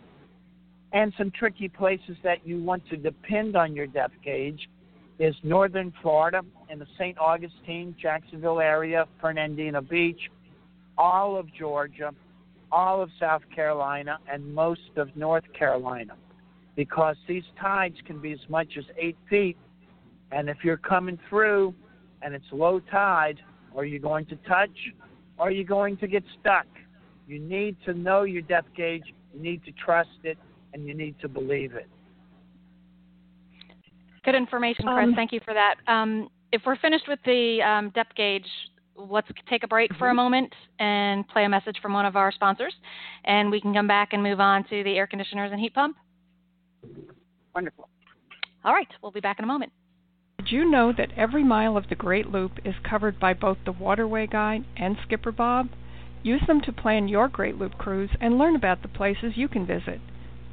And 0.93 1.13
some 1.19 1.31
tricky 1.31 1.69
places 1.69 2.17
that 2.23 2.47
you 2.47 2.63
want 2.63 2.89
to 2.91 2.97
depend 2.97 3.57
on 3.57 3.75
your 3.75 3.87
depth 3.87 4.15
gauge 4.25 4.69
is 5.19 5.35
northern 5.43 5.93
Florida 6.03 6.41
in 6.69 6.79
the 6.79 6.87
St. 6.99 7.19
Augustine, 7.19 7.95
Jacksonville 8.01 8.61
area, 8.61 9.07
Fernandina 9.21 9.83
Beach, 9.83 10.21
all 10.97 11.37
of 11.37 11.53
Georgia, 11.53 12.13
all 12.73 13.03
of 13.03 13.11
South 13.19 13.43
Carolina, 13.55 14.19
and 14.33 14.55
most 14.55 14.81
of 14.97 15.15
North 15.17 15.45
Carolina 15.57 16.15
because 16.77 17.17
these 17.29 17.45
tides 17.61 17.97
can 18.07 18.21
be 18.21 18.33
as 18.33 18.39
much 18.49 18.75
as 18.79 18.85
eight 18.97 19.17
feet. 19.29 19.57
And 20.33 20.49
if 20.49 20.59
you're 20.63 20.77
coming 20.77 21.19
through 21.29 21.75
and 22.23 22.35
it's 22.35 22.45
low 22.53 22.81
tide, 22.91 23.41
are 23.77 23.85
you 23.85 23.99
going 23.99 24.27
to 24.27 24.37
touch? 24.49 24.71
Or 25.39 25.49
are 25.49 25.51
you 25.51 25.65
going 25.65 25.97
to 25.99 26.07
get 26.07 26.23
stuck? 26.41 26.67
You 27.27 27.39
need 27.39 27.77
to 27.87 27.95
know 27.95 28.23
your 28.23 28.43
depth 28.43 28.69
gauge, 28.77 29.05
you 29.33 29.41
need 29.41 29.65
to 29.65 29.73
trust 29.73 30.11
it, 30.25 30.37
and 30.73 30.87
you 30.87 30.95
need 30.95 31.15
to 31.21 31.29
believe 31.29 31.75
it. 31.75 31.89
Good 34.25 34.35
information, 34.35 34.85
Chris. 34.85 35.05
Um, 35.05 35.15
Thank 35.15 35.33
you 35.33 35.41
for 35.45 35.55
that. 35.55 35.77
Um, 35.87 36.29
if 36.53 36.63
we're 36.67 36.77
finished 36.77 37.05
with 37.09 37.21
the 37.25 37.61
um, 37.63 37.91
depth 37.91 38.15
gauge, 38.17 38.47
let's 38.97 39.29
take 39.49 39.63
a 39.63 39.69
break 39.69 39.95
for 39.97 40.09
a 40.09 40.11
mm-hmm. 40.11 40.17
moment 40.17 40.53
and 40.79 41.27
play 41.29 41.45
a 41.45 41.49
message 41.49 41.77
from 41.81 41.93
one 41.93 42.05
of 42.05 42.17
our 42.17 42.33
sponsors, 42.33 42.75
and 43.25 43.51
we 43.51 43.61
can 43.61 43.73
come 43.73 43.87
back 43.87 44.13
and 44.13 44.23
move 44.23 44.41
on 44.41 44.65
to 44.65 44.83
the 44.85 44.97
air 44.97 45.07
conditioners 45.07 45.51
and 45.53 45.61
heat 45.61 45.75
pump. 45.75 45.97
Wonderful. 47.55 47.89
All 48.65 48.73
right, 48.73 48.89
we'll 49.03 49.13
be 49.13 49.21
back 49.21 49.39
in 49.39 49.45
a 49.45 49.49
moment. 49.49 49.73
Did 50.39 50.53
you 50.53 50.71
know 50.71 50.93
that 50.97 51.13
every 51.17 51.45
mile 51.45 51.77
of 51.77 51.89
the 51.89 51.95
Great 51.95 52.29
Loop 52.29 52.53
is 52.65 52.75
covered 52.89 53.21
by 53.21 53.35
both 53.35 53.59
the 53.65 53.73
Waterway 53.73 54.27
Guide 54.27 54.65
and 54.77 54.97
Skipper 55.05 55.33
Bob? 55.33 55.69
Use 56.23 56.43
them 56.47 56.61
to 56.63 56.73
plan 56.73 57.09
your 57.09 57.29
Great 57.29 57.57
Loop 57.57 57.79
cruise 57.79 58.11
and 58.21 58.39
learn 58.39 58.57
about 58.57 58.83
the 58.83 58.89
places 58.89 59.37
you 59.37 59.49
can 59.49 59.67
visit. 59.67 60.01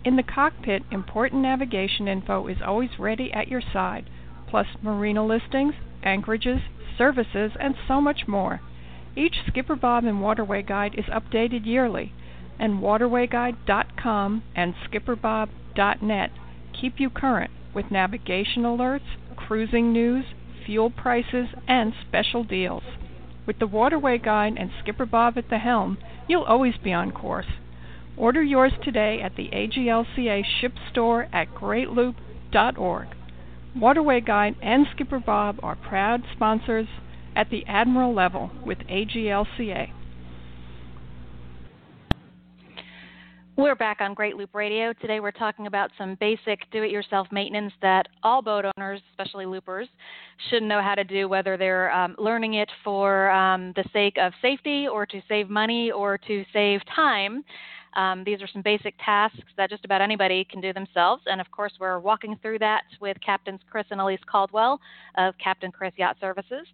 In 0.03 0.15
the 0.15 0.23
cockpit, 0.23 0.83
important 0.91 1.41
navigation 1.41 2.07
info 2.07 2.47
is 2.47 2.61
always 2.65 2.99
ready 2.99 3.31
at 3.33 3.47
your 3.47 3.61
side, 3.61 4.09
plus 4.49 4.67
marina 4.81 5.25
listings, 5.25 5.73
anchorages, 6.03 6.61
services, 6.97 7.51
and 7.59 7.75
so 7.87 7.99
much 7.99 8.27
more. 8.27 8.61
Each 9.15 9.35
Skipper 9.47 9.75
Bob 9.75 10.05
and 10.05 10.21
Waterway 10.21 10.61
Guide 10.61 10.95
is 10.97 11.05
updated 11.05 11.65
yearly, 11.65 12.13
and 12.59 12.79
waterwayguide.com 12.79 14.43
and 14.55 14.75
skipperbob.net 15.77 16.31
keep 16.79 16.99
you 16.99 17.09
current 17.09 17.51
with 17.73 17.91
navigation 17.91 18.63
alerts, 18.63 19.17
cruising 19.35 19.93
news, 19.93 20.25
fuel 20.65 20.89
prices, 20.89 21.47
and 21.67 21.93
special 22.07 22.43
deals. 22.43 22.83
With 23.45 23.59
the 23.59 23.67
Waterway 23.67 24.17
Guide 24.17 24.55
and 24.57 24.71
Skipper 24.81 25.05
Bob 25.05 25.37
at 25.37 25.49
the 25.49 25.57
helm, 25.57 25.97
you'll 26.27 26.43
always 26.43 26.75
be 26.83 26.91
on 26.91 27.11
course. 27.11 27.45
Order 28.17 28.43
yours 28.43 28.73
today 28.83 29.21
at 29.21 29.35
the 29.35 29.49
AGLCA 29.53 30.43
ship 30.59 30.73
store 30.91 31.27
at 31.31 31.53
greatloop.org. 31.53 33.07
Waterway 33.75 34.21
Guide 34.21 34.55
and 34.61 34.87
Skipper 34.93 35.19
Bob 35.19 35.59
are 35.61 35.75
proud 35.75 36.23
sponsors 36.35 36.87
at 37.35 37.49
the 37.49 37.63
Admiral 37.67 38.13
level 38.13 38.51
with 38.65 38.79
AGLCA. 38.89 39.91
We're 43.57 43.73
back 43.73 44.01
on 44.01 44.13
Great 44.13 44.37
Loop 44.37 44.53
Radio. 44.53 44.93
Today 44.93 45.19
we're 45.19 45.31
talking 45.31 45.65
about 45.65 45.89
some 45.97 46.15
basic 46.19 46.69
do 46.71 46.83
it 46.83 46.91
yourself 46.91 47.27
maintenance 47.31 47.73
that 47.81 48.07
all 48.21 48.43
boat 48.43 48.65
owners, 48.77 49.01
especially 49.09 49.47
loopers, 49.47 49.87
should 50.51 50.61
know 50.61 50.79
how 50.79 50.93
to 50.93 51.03
do, 51.03 51.27
whether 51.27 51.57
they're 51.57 51.91
um, 51.91 52.15
learning 52.19 52.53
it 52.53 52.69
for 52.83 53.31
um, 53.31 53.73
the 53.75 53.83
sake 53.91 54.15
of 54.21 54.31
safety 54.43 54.87
or 54.87 55.07
to 55.07 55.19
save 55.27 55.49
money 55.49 55.91
or 55.91 56.19
to 56.19 56.45
save 56.53 56.81
time. 56.95 57.43
Um, 57.95 58.23
these 58.23 58.41
are 58.41 58.47
some 58.47 58.61
basic 58.61 58.93
tasks 59.03 59.51
that 59.57 59.69
just 59.69 59.85
about 59.85 60.01
anybody 60.01 60.45
can 60.49 60.61
do 60.61 60.73
themselves. 60.73 61.23
And 61.25 61.41
of 61.41 61.49
course, 61.51 61.73
we're 61.79 61.99
walking 61.99 62.37
through 62.41 62.59
that 62.59 62.83
with 63.01 63.17
Captains 63.25 63.61
Chris 63.69 63.85
and 63.91 63.99
Alyse 63.99 64.19
Caldwell 64.29 64.79
of 65.17 65.33
Captain 65.43 65.71
Chris 65.71 65.93
Yacht 65.97 66.17
Services. 66.19 66.67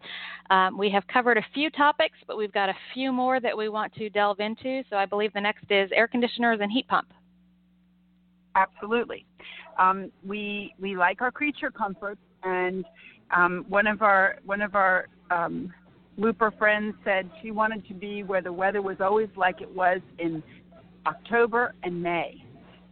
Um, 0.49 0.77
we 0.77 0.89
have 0.89 1.05
covered 1.07 1.37
a 1.37 1.45
few 1.53 1.69
topics, 1.69 2.17
but 2.27 2.37
we've 2.37 2.51
got 2.51 2.69
a 2.69 2.75
few 2.93 3.11
more 3.11 3.39
that 3.39 3.57
we 3.57 3.69
want 3.69 3.93
to 3.95 4.09
delve 4.09 4.39
into. 4.39 4.83
So 4.89 4.97
I 4.97 5.05
believe 5.05 5.33
the 5.33 5.41
next 5.41 5.65
is 5.69 5.89
air 5.93 6.07
conditioners 6.07 6.59
and 6.61 6.71
heat 6.71 6.87
pump. 6.87 7.07
Absolutely. 8.55 9.25
Um, 9.79 10.11
we 10.25 10.75
we 10.79 10.95
like 10.95 11.21
our 11.21 11.31
creature 11.31 11.71
comforts, 11.71 12.21
and 12.43 12.85
um, 13.35 13.65
one 13.67 13.87
of 13.87 14.01
our 14.01 14.37
one 14.45 14.61
of 14.61 14.75
our 14.75 15.07
um, 15.31 15.73
looper 16.17 16.51
friends 16.51 16.95
said 17.03 17.29
she 17.41 17.51
wanted 17.51 17.87
to 17.87 17.93
be 17.93 18.23
where 18.23 18.41
the 18.41 18.53
weather 18.53 18.81
was 18.81 18.97
always 18.99 19.29
like 19.35 19.61
it 19.61 19.75
was 19.75 19.99
in 20.19 20.43
October 21.05 21.73
and 21.83 22.01
May. 22.01 22.43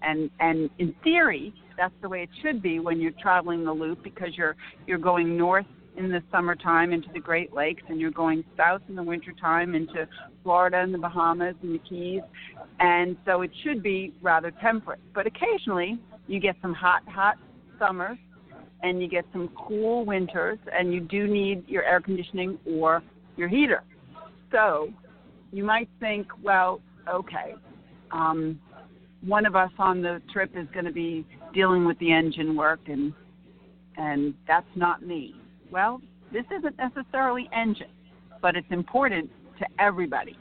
And 0.01 0.30
and 0.39 0.70
in 0.80 0.96
theory, 1.03 1.53
that's 1.77 1.94
the 2.01 2.10
way 2.10 2.24
it 2.24 2.30
should 2.41 2.62
be 2.62 2.80
when 2.80 3.00
you're 3.00 3.12
traveling 3.22 3.63
the 3.63 3.72
loop 3.74 4.03
because 4.03 4.30
you're 4.36 4.56
you're 4.88 4.98
going 4.98 5.38
north 5.38 5.65
in 5.98 6.10
the 6.10 6.24
summertime 6.32 6.94
into 6.94 7.10
the 7.13 7.20
Great 7.20 7.53
Lakes 7.53 7.84
and 7.89 8.00
you're 8.00 8.12
going 8.12 8.44
south 8.56 8.82
in 8.88 8.96
the 8.96 9.03
wintertime 9.03 9.75
into 9.75 10.08
Florida 10.44 10.80
and 10.80 10.94
the 10.94 10.98
Bahamas 10.98 11.56
and 11.62 11.75
the 11.75 11.80
Keys. 11.80 12.22
And 12.80 13.18
so 13.25 13.41
it 13.41 13.51
should 13.63 13.84
be 13.84 14.13
rather 14.22 14.51
temperate. 14.62 15.00
But 15.13 15.27
occasionally 15.27 16.00
you 16.27 16.39
get 16.39 16.56
some 16.62 16.74
hot, 16.74 17.01
hot 17.08 17.38
summers 17.77 18.18
and 18.84 19.01
you 19.01 19.10
get 19.10 19.25
some 19.32 19.50
cool 19.50 20.06
winters 20.06 20.60
and 20.72 20.94
you 20.94 21.01
do 21.01 21.27
need 21.27 21.68
your 21.68 21.84
air 21.84 22.00
conditioning 22.00 22.58
or 22.65 23.03
your 23.36 23.48
heater. 23.48 23.84
So 24.51 24.89
you 25.51 25.63
might 25.63 25.89
think, 26.00 26.27
well, 26.41 26.82
okay, 27.10 27.56
um, 28.12 28.60
one 29.25 29.46
of 29.46 29.56
us 29.56 29.72
on 29.77 30.01
the 30.01 30.22
trip 30.32 30.51
is 30.56 30.68
going 30.74 30.86
to 30.86 30.91
be 30.91 31.25
dealing 31.53 31.86
with 31.86 31.98
the 32.00 32.12
engine 32.12 32.56
work, 32.56 32.80
and 32.88 33.13
and 33.98 34.34
that's 34.48 34.65
not 34.75 35.06
me. 35.06 35.36
Well, 35.70 36.01
this 36.32 36.46
isn't 36.58 36.75
necessarily 36.77 37.50
engine, 37.53 37.92
but 38.42 38.55
it's 38.55 38.72
important 38.72 39.29
to 39.59 39.66
everybody. 39.79 40.38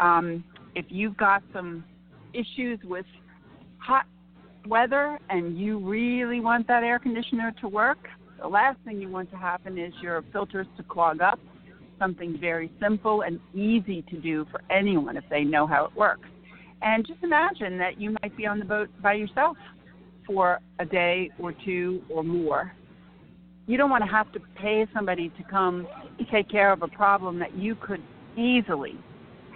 Um, 0.00 0.44
if 0.74 0.86
you've 0.88 1.16
got 1.16 1.42
some 1.52 1.84
issues 2.32 2.78
with 2.84 3.04
hot 3.78 4.06
weather 4.66 5.18
and 5.28 5.58
you 5.58 5.78
really 5.78 6.40
want 6.40 6.66
that 6.68 6.82
air 6.82 6.98
conditioner 6.98 7.52
to 7.60 7.68
work, 7.68 7.98
the 8.40 8.48
last 8.48 8.78
thing 8.84 9.00
you 9.00 9.08
want 9.08 9.30
to 9.30 9.36
happen 9.36 9.76
is 9.78 9.92
your 10.00 10.22
filters 10.32 10.66
to 10.76 10.82
clog 10.82 11.20
up. 11.20 11.38
Something 11.98 12.38
very 12.40 12.70
simple 12.80 13.22
and 13.22 13.38
easy 13.54 14.02
to 14.02 14.20
do 14.20 14.46
for 14.50 14.60
anyone 14.70 15.16
if 15.16 15.24
they 15.30 15.44
know 15.44 15.66
how 15.66 15.84
it 15.84 15.94
works. 15.94 16.28
And 16.82 17.06
just 17.06 17.22
imagine 17.22 17.78
that 17.78 18.00
you 18.00 18.16
might 18.22 18.36
be 18.36 18.46
on 18.46 18.58
the 18.58 18.64
boat 18.64 18.90
by 19.00 19.14
yourself 19.14 19.56
for 20.26 20.60
a 20.78 20.84
day 20.84 21.30
or 21.38 21.54
two 21.64 22.02
or 22.10 22.24
more. 22.24 22.72
You 23.66 23.76
don't 23.76 23.90
want 23.90 24.02
to 24.04 24.10
have 24.10 24.32
to 24.32 24.40
pay 24.60 24.86
somebody 24.92 25.28
to 25.30 25.42
come 25.44 25.86
take 26.30 26.50
care 26.50 26.72
of 26.72 26.82
a 26.82 26.88
problem 26.88 27.38
that 27.38 27.56
you 27.56 27.76
could 27.76 28.02
easily 28.36 28.98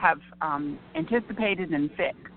have 0.00 0.20
um, 0.40 0.78
anticipated 0.94 1.70
and 1.70 1.90
fixed. 1.96 2.32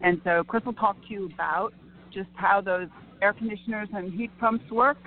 And 0.00 0.20
so 0.24 0.42
Chris 0.44 0.64
will 0.64 0.72
talk 0.72 0.96
to 1.08 1.12
you 1.12 1.30
about 1.34 1.74
just 2.12 2.30
how 2.34 2.60
those 2.60 2.88
air 3.20 3.32
conditioners 3.32 3.88
and 3.92 4.12
heat 4.12 4.30
pumps 4.38 4.70
work 4.70 4.98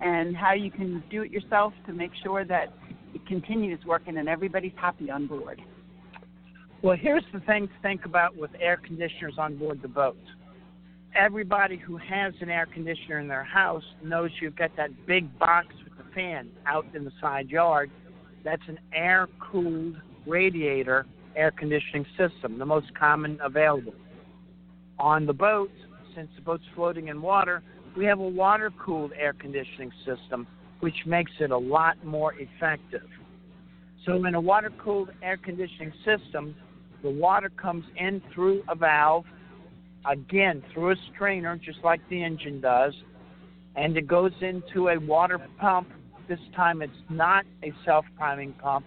and 0.00 0.36
how 0.36 0.52
you 0.52 0.70
can 0.70 1.02
do 1.10 1.22
it 1.22 1.30
yourself 1.30 1.72
to 1.86 1.92
make 1.92 2.10
sure 2.22 2.44
that 2.44 2.72
it 3.14 3.26
continues 3.26 3.78
working 3.86 4.18
and 4.18 4.28
everybody's 4.28 4.72
happy 4.76 5.10
on 5.10 5.26
board. 5.26 5.62
Well, 6.86 6.96
here's 6.96 7.24
the 7.32 7.40
thing 7.40 7.66
to 7.66 7.74
think 7.82 8.04
about 8.04 8.36
with 8.36 8.52
air 8.60 8.76
conditioners 8.76 9.34
on 9.38 9.56
board 9.56 9.82
the 9.82 9.88
boat. 9.88 10.16
Everybody 11.16 11.78
who 11.78 11.96
has 11.96 12.32
an 12.40 12.48
air 12.48 12.68
conditioner 12.72 13.18
in 13.18 13.26
their 13.26 13.42
house 13.42 13.82
knows 14.04 14.30
you've 14.40 14.54
got 14.54 14.70
that 14.76 14.90
big 15.04 15.36
box 15.36 15.66
with 15.82 15.98
the 15.98 16.04
fan 16.14 16.48
out 16.64 16.86
in 16.94 17.04
the 17.04 17.10
side 17.20 17.50
yard. 17.50 17.90
That's 18.44 18.62
an 18.68 18.78
air 18.94 19.26
cooled 19.40 19.96
radiator 20.28 21.06
air 21.34 21.50
conditioning 21.50 22.06
system, 22.16 22.56
the 22.56 22.66
most 22.66 22.94
common 22.96 23.40
available. 23.42 23.94
On 25.00 25.26
the 25.26 25.32
boat, 25.32 25.72
since 26.14 26.28
the 26.36 26.42
boat's 26.42 26.62
floating 26.76 27.08
in 27.08 27.20
water, 27.20 27.64
we 27.96 28.04
have 28.04 28.20
a 28.20 28.28
water 28.28 28.70
cooled 28.78 29.10
air 29.18 29.32
conditioning 29.32 29.90
system, 30.04 30.46
which 30.78 31.04
makes 31.04 31.32
it 31.40 31.50
a 31.50 31.58
lot 31.58 31.96
more 32.04 32.34
effective. 32.34 33.08
So, 34.04 34.24
in 34.24 34.36
a 34.36 34.40
water 34.40 34.70
cooled 34.78 35.10
air 35.20 35.36
conditioning 35.36 35.92
system, 36.04 36.54
the 37.02 37.10
water 37.10 37.50
comes 37.50 37.84
in 37.96 38.22
through 38.34 38.62
a 38.68 38.74
valve, 38.74 39.24
again 40.10 40.62
through 40.72 40.92
a 40.92 40.96
strainer, 41.14 41.56
just 41.56 41.78
like 41.84 42.00
the 42.08 42.22
engine 42.22 42.60
does, 42.60 42.94
and 43.74 43.96
it 43.96 44.06
goes 44.06 44.32
into 44.40 44.88
a 44.88 44.98
water 44.98 45.40
pump. 45.58 45.88
This 46.28 46.40
time 46.54 46.82
it's 46.82 46.92
not 47.08 47.44
a 47.62 47.72
self 47.84 48.04
priming 48.16 48.52
pump, 48.54 48.84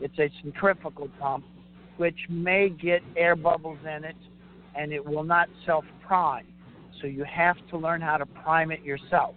it's 0.00 0.18
a 0.18 0.30
centrifugal 0.42 1.08
pump, 1.20 1.44
which 1.98 2.18
may 2.28 2.68
get 2.68 3.02
air 3.16 3.36
bubbles 3.36 3.78
in 3.84 4.04
it 4.04 4.16
and 4.74 4.92
it 4.92 5.04
will 5.04 5.24
not 5.24 5.48
self 5.66 5.84
prime. 6.06 6.46
So 7.00 7.06
you 7.06 7.24
have 7.24 7.56
to 7.70 7.78
learn 7.78 8.00
how 8.00 8.16
to 8.16 8.26
prime 8.26 8.70
it 8.70 8.82
yourself. 8.82 9.34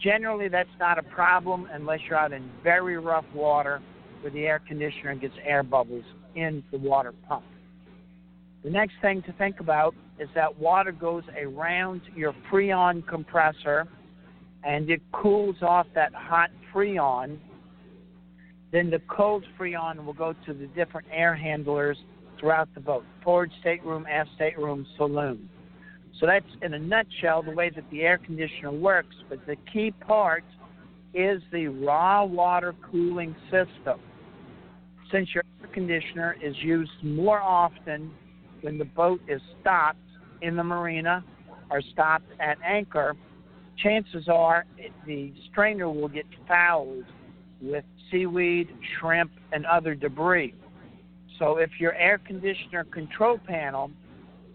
Generally, 0.00 0.48
that's 0.48 0.68
not 0.78 0.98
a 0.98 1.02
problem 1.02 1.68
unless 1.72 2.00
you're 2.08 2.18
out 2.18 2.32
in 2.32 2.50
very 2.62 2.98
rough 2.98 3.24
water 3.34 3.80
where 4.20 4.30
the 4.30 4.46
air 4.46 4.60
conditioner 4.66 5.14
gets 5.14 5.34
air 5.44 5.62
bubbles 5.62 6.04
in 6.34 6.62
the 6.70 6.78
water 6.78 7.12
pump. 7.28 7.44
The 8.62 8.70
next 8.70 8.94
thing 9.02 9.22
to 9.22 9.32
think 9.32 9.60
about 9.60 9.94
is 10.18 10.28
that 10.34 10.58
water 10.58 10.92
goes 10.92 11.22
around 11.38 12.00
your 12.16 12.34
freon 12.50 13.06
compressor 13.06 13.86
and 14.62 14.88
it 14.88 15.02
cools 15.12 15.56
off 15.60 15.86
that 15.94 16.14
hot 16.14 16.50
freon. 16.72 17.38
Then 18.72 18.90
the 18.90 19.00
cold 19.08 19.44
freon 19.58 20.04
will 20.04 20.14
go 20.14 20.34
to 20.46 20.54
the 20.54 20.66
different 20.68 21.06
air 21.12 21.34
handlers 21.34 21.98
throughout 22.40 22.68
the 22.74 22.80
boat 22.80 23.04
forward 23.22 23.50
stateroom, 23.60 24.06
aft 24.08 24.30
stateroom, 24.34 24.86
saloon. 24.96 25.48
So 26.20 26.26
that's 26.26 26.46
in 26.62 26.74
a 26.74 26.78
nutshell 26.78 27.42
the 27.42 27.50
way 27.50 27.70
that 27.70 27.84
the 27.90 28.02
air 28.02 28.18
conditioner 28.18 28.72
works. 28.72 29.14
But 29.28 29.44
the 29.46 29.56
key 29.72 29.90
part 29.90 30.44
is 31.12 31.42
the 31.52 31.68
raw 31.68 32.24
water 32.24 32.74
cooling 32.90 33.34
system. 33.44 34.00
Since 35.12 35.34
your 35.34 35.44
conditioner 35.74 36.36
is 36.42 36.54
used 36.62 36.90
more 37.02 37.40
often 37.40 38.10
when 38.62 38.78
the 38.78 38.84
boat 38.84 39.20
is 39.28 39.42
stopped 39.60 39.98
in 40.40 40.56
the 40.56 40.64
marina 40.64 41.22
or 41.70 41.82
stopped 41.92 42.30
at 42.40 42.56
anchor, 42.64 43.14
chances 43.82 44.28
are 44.28 44.64
the 45.06 45.32
strainer 45.50 45.90
will 45.90 46.08
get 46.08 46.24
fouled 46.48 47.04
with 47.60 47.84
seaweed, 48.10 48.68
shrimp, 48.98 49.32
and 49.52 49.66
other 49.66 49.94
debris. 49.94 50.54
So 51.38 51.56
if 51.56 51.70
your 51.80 51.94
air 51.94 52.18
conditioner 52.18 52.84
control 52.84 53.38
panel 53.38 53.90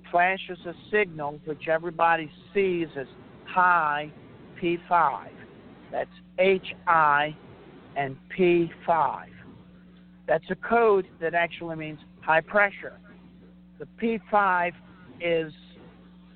flashes 0.10 0.58
a 0.66 0.74
signal 0.90 1.40
which 1.46 1.68
everybody 1.68 2.32
sees 2.54 2.88
as 2.98 3.08
high 3.46 4.12
P5, 4.62 5.28
that's 5.92 6.10
HI 6.38 7.36
and 7.96 8.16
P5. 8.38 9.26
That's 10.30 10.46
a 10.52 10.56
code 10.56 11.08
that 11.20 11.34
actually 11.34 11.76
means 11.76 11.98
high 12.22 12.42
pressure. 12.42 13.00
The 13.80 13.88
P5 14.00 14.74
is 15.20 15.52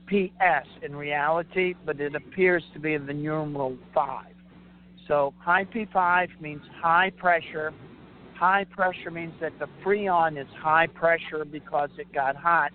PS 0.07 0.67
in 0.81 0.95
reality, 0.95 1.75
but 1.85 2.01
it 2.01 2.15
appears 2.15 2.63
to 2.73 2.79
be 2.79 2.97
the 2.97 3.13
numeral 3.13 3.77
5. 3.93 4.25
So 5.07 5.35
high 5.37 5.65
P5 5.65 6.41
means 6.41 6.63
high 6.81 7.11
pressure. 7.11 7.71
High 8.33 8.63
pressure 8.63 9.11
means 9.11 9.35
that 9.39 9.51
the 9.59 9.67
freon 9.85 10.41
is 10.41 10.47
high 10.57 10.87
pressure 10.87 11.45
because 11.45 11.91
it 11.99 12.11
got 12.11 12.35
hot. 12.35 12.71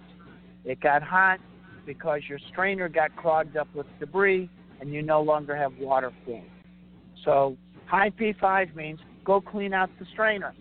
It 0.64 0.80
got 0.80 1.02
hot 1.02 1.40
because 1.84 2.20
your 2.28 2.38
strainer 2.52 2.88
got 2.88 3.16
clogged 3.16 3.56
up 3.56 3.66
with 3.74 3.86
debris 3.98 4.48
and 4.80 4.92
you 4.92 5.02
no 5.02 5.20
longer 5.22 5.56
have 5.56 5.72
water 5.80 6.12
flow. 6.24 6.44
So 7.24 7.56
high 7.86 8.10
P5 8.10 8.76
means 8.76 9.00
go 9.24 9.40
clean 9.40 9.74
out 9.74 9.90
the 9.98 10.06
strainer. 10.12 10.54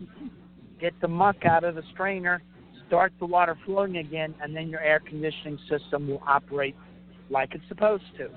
Get 0.79 0.93
the 1.01 1.07
muck 1.07 1.45
out 1.45 1.63
of 1.63 1.75
the 1.75 1.83
strainer, 1.93 2.41
start 2.87 3.13
the 3.19 3.25
water 3.25 3.57
flowing 3.65 3.97
again, 3.97 4.35
and 4.41 4.55
then 4.55 4.69
your 4.69 4.81
air 4.81 4.99
conditioning 4.99 5.57
system 5.69 6.07
will 6.07 6.21
operate 6.27 6.75
like 7.29 7.53
it's 7.53 7.67
supposed 7.67 8.03
to. 8.17 8.29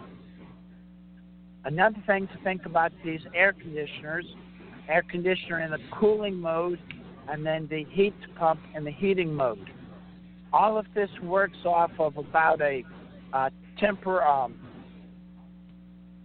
Another 1.65 2.03
thing 2.07 2.27
to 2.29 2.43
think 2.43 2.65
about 2.65 2.93
these 3.05 3.21
air 3.35 3.53
conditioners, 3.53 4.25
air 4.89 5.05
conditioner 5.11 5.61
in 5.61 5.71
the 5.71 5.79
cooling 5.93 6.37
mode 6.37 6.79
and 7.29 7.45
then 7.45 7.69
the 7.71 7.85
heat 7.91 8.15
pump 8.37 8.61
in 8.75 8.85
the 8.85 8.91
heating 8.91 9.33
mode. 9.33 9.71
All 10.53 10.79
of 10.79 10.87
this 10.95 11.11
works 11.23 11.59
off 11.65 11.93
of 11.99 12.17
about 12.17 12.61
a 12.61 12.83
temper 13.79 14.23
um, 14.23 14.55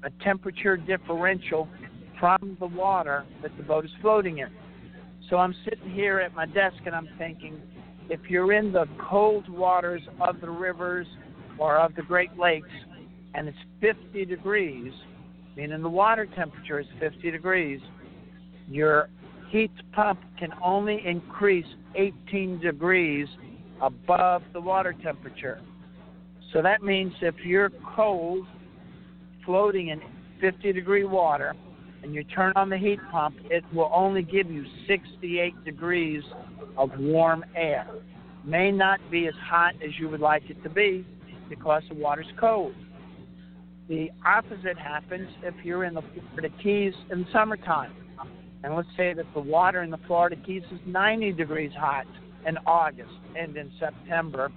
a 0.03 0.23
temperature 0.23 0.77
differential 0.77 1.67
from 2.19 2.57
the 2.59 2.65
water 2.65 3.25
that 3.41 3.55
the 3.57 3.63
boat 3.63 3.85
is 3.85 3.91
floating 4.01 4.39
in. 4.39 4.49
So 5.29 5.37
I'm 5.37 5.55
sitting 5.63 5.91
here 5.91 6.19
at 6.19 6.33
my 6.35 6.45
desk 6.45 6.77
and 6.85 6.95
I'm 6.95 7.09
thinking, 7.17 7.61
if 8.09 8.19
you're 8.29 8.53
in 8.53 8.71
the 8.71 8.85
cold 9.09 9.49
waters 9.49 10.01
of 10.21 10.39
the 10.39 10.49
rivers 10.49 11.07
or 11.57 11.77
of 11.77 11.95
the 11.95 12.03
Great 12.03 12.37
Lakes 12.37 12.69
and 13.33 13.47
it's 13.47 13.57
50 13.81 14.25
degrees, 14.25 14.91
meaning 15.55 15.81
the 15.81 15.89
water 15.89 16.27
temperature 16.35 16.79
is 16.79 16.85
50 16.99 17.31
degrees, 17.31 17.79
your 18.67 19.09
heat 19.49 19.71
pump 19.93 20.19
can 20.37 20.51
only 20.63 21.01
increase 21.05 21.65
18 21.95 22.59
degrees 22.59 23.27
above 23.81 24.43
the 24.53 24.61
water 24.61 24.93
temperature. 25.03 25.59
So 26.53 26.61
that 26.61 26.83
means 26.83 27.13
if 27.21 27.35
you're 27.43 27.71
cold, 27.95 28.45
floating 29.43 29.89
in 29.89 30.01
50 30.39 30.71
degree 30.73 31.03
water, 31.03 31.55
and 32.05 32.13
you 32.13 32.23
turn 32.23 32.53
on 32.55 32.69
the 32.69 32.77
heat 32.77 32.99
pump, 33.11 33.35
it 33.45 33.63
will 33.73 33.89
only 33.91 34.21
give 34.21 34.51
you 34.51 34.63
68 34.87 35.65
degrees 35.65 36.21
of 36.77 36.91
warm 36.99 37.43
air. 37.55 37.87
May 38.43 38.71
not 38.71 38.99
be 39.09 39.27
as 39.27 39.33
hot 39.41 39.73
as 39.83 39.89
you 39.99 40.07
would 40.09 40.19
like 40.19 40.43
it 40.51 40.61
to 40.61 40.69
be 40.69 41.03
because 41.49 41.81
the 41.89 41.95
water's 41.95 42.27
cold. 42.39 42.75
The 43.89 44.09
opposite 44.23 44.77
happens 44.77 45.27
if 45.41 45.55
you're 45.63 45.83
in 45.83 45.95
the 45.95 46.03
Florida 46.29 46.55
Keys 46.61 46.93
in 47.11 47.21
the 47.21 47.27
summertime. 47.33 47.91
And 48.63 48.75
let's 48.75 48.87
say 48.95 49.13
that 49.15 49.25
the 49.33 49.41
water 49.41 49.81
in 49.81 49.89
the 49.89 49.99
Florida 50.05 50.35
Keys 50.45 50.61
is 50.71 50.79
90 50.85 51.33
degrees 51.33 51.71
hot 51.75 52.05
in 52.47 52.59
August 52.67 53.13
and 53.35 53.57
in 53.57 53.71
September, 53.79 54.51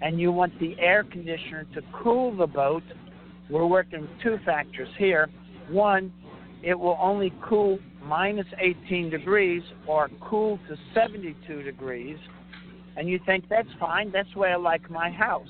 and 0.00 0.18
you 0.18 0.32
want 0.32 0.58
the 0.58 0.74
air 0.78 1.04
conditioner 1.04 1.66
to 1.74 1.82
cool 2.02 2.34
the 2.34 2.46
boat. 2.46 2.82
We're 3.50 3.66
working 3.66 4.02
with 4.02 4.10
two 4.22 4.38
factors 4.46 4.88
here. 4.96 5.28
One, 5.68 6.12
it 6.62 6.78
will 6.78 6.98
only 7.00 7.32
cool 7.48 7.78
minus 8.04 8.46
18 8.58 9.10
degrees 9.10 9.62
or 9.86 10.08
cool 10.20 10.58
to 10.68 10.76
72 10.94 11.62
degrees. 11.62 12.18
And 12.96 13.08
you 13.08 13.18
think 13.24 13.48
that's 13.48 13.68
fine, 13.80 14.12
that's 14.12 14.34
way 14.36 14.50
I 14.52 14.56
like 14.56 14.90
my 14.90 15.10
house. 15.10 15.48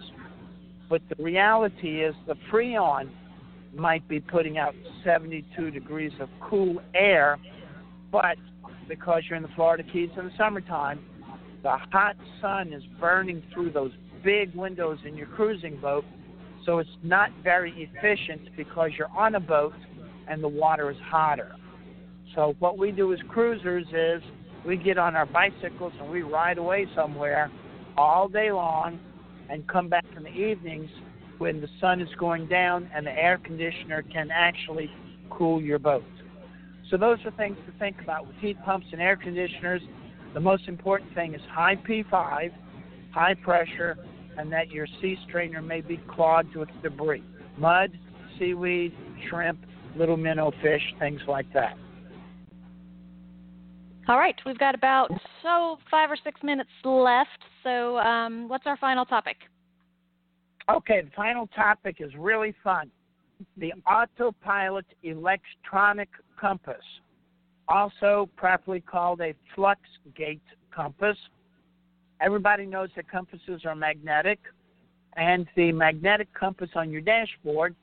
But 0.88 1.02
the 1.14 1.22
reality 1.22 2.04
is 2.04 2.14
the 2.26 2.36
Freon 2.50 3.10
might 3.74 4.06
be 4.08 4.20
putting 4.20 4.58
out 4.58 4.74
72 5.04 5.70
degrees 5.70 6.12
of 6.20 6.28
cool 6.40 6.80
air, 6.94 7.38
but 8.10 8.36
because 8.88 9.22
you're 9.28 9.36
in 9.36 9.42
the 9.42 9.48
Florida 9.56 9.82
Keys 9.82 10.10
in 10.16 10.26
the 10.26 10.32
summertime, 10.36 11.00
the 11.62 11.76
hot 11.90 12.16
sun 12.40 12.72
is 12.72 12.82
burning 13.00 13.42
through 13.52 13.70
those 13.70 13.92
big 14.22 14.54
windows 14.54 14.98
in 15.06 15.16
your 15.16 15.28
cruising 15.28 15.80
boat, 15.80 16.04
so 16.66 16.78
it's 16.78 16.90
not 17.02 17.30
very 17.42 17.72
efficient 17.90 18.54
because 18.56 18.90
you're 18.96 19.10
on 19.16 19.34
a 19.34 19.40
boat 19.40 19.74
and 20.28 20.42
the 20.42 20.48
water 20.48 20.90
is 20.90 20.96
hotter. 21.04 21.52
So 22.34 22.54
what 22.58 22.78
we 22.78 22.92
do 22.92 23.12
as 23.12 23.18
cruisers 23.28 23.86
is 23.92 24.22
we 24.66 24.76
get 24.76 24.98
on 24.98 25.16
our 25.16 25.26
bicycles 25.26 25.92
and 26.00 26.10
we 26.10 26.22
ride 26.22 26.58
away 26.58 26.86
somewhere 26.94 27.50
all 27.96 28.28
day 28.28 28.50
long 28.52 28.98
and 29.50 29.66
come 29.68 29.88
back 29.88 30.04
in 30.16 30.22
the 30.22 30.30
evenings 30.30 30.88
when 31.38 31.60
the 31.60 31.68
sun 31.80 32.00
is 32.00 32.08
going 32.18 32.48
down 32.48 32.88
and 32.94 33.06
the 33.06 33.10
air 33.10 33.38
conditioner 33.38 34.02
can 34.02 34.30
actually 34.32 34.90
cool 35.30 35.60
your 35.60 35.78
boat. 35.78 36.04
So 36.90 36.96
those 36.96 37.18
are 37.24 37.30
things 37.32 37.56
to 37.66 37.78
think 37.78 38.00
about 38.02 38.26
with 38.26 38.36
heat 38.36 38.56
pumps 38.64 38.86
and 38.92 39.00
air 39.00 39.16
conditioners. 39.16 39.82
The 40.34 40.40
most 40.40 40.68
important 40.68 41.14
thing 41.14 41.34
is 41.34 41.40
high 41.50 41.76
P5, 41.76 42.50
high 43.12 43.34
pressure, 43.34 43.98
and 44.38 44.52
that 44.52 44.70
your 44.70 44.86
sea 45.00 45.16
strainer 45.28 45.60
may 45.60 45.80
be 45.80 45.98
clogged 46.08 46.56
with 46.56 46.68
debris, 46.82 47.24
mud, 47.58 47.90
seaweed, 48.38 48.94
shrimp, 49.28 49.58
little 49.96 50.16
minnow 50.16 50.52
fish, 50.62 50.82
things 50.98 51.20
like 51.26 51.50
that. 51.52 51.76
All 54.08 54.18
right, 54.18 54.34
we've 54.44 54.58
got 54.58 54.74
about 54.74 55.10
so 55.42 55.78
five 55.90 56.10
or 56.10 56.16
six 56.24 56.42
minutes 56.42 56.70
left. 56.84 57.28
So, 57.62 57.98
um, 57.98 58.48
what's 58.48 58.66
our 58.66 58.76
final 58.78 59.04
topic? 59.04 59.36
Okay, 60.68 61.02
the 61.02 61.10
final 61.14 61.46
topic 61.48 61.96
is 62.00 62.10
really 62.16 62.54
fun. 62.64 62.90
The 63.56 63.72
autopilot 63.86 64.86
electronic 65.02 66.08
compass, 66.40 66.82
also 67.68 68.28
properly 68.36 68.80
called 68.80 69.20
a 69.20 69.34
flux 69.54 69.80
gate 70.16 70.42
compass. 70.74 71.16
Everybody 72.20 72.66
knows 72.66 72.88
that 72.96 73.08
compasses 73.10 73.64
are 73.64 73.74
magnetic, 73.74 74.38
and 75.16 75.46
the 75.56 75.72
magnetic 75.72 76.32
compass 76.34 76.70
on 76.74 76.90
your 76.90 77.00
dashboard, 77.00 77.74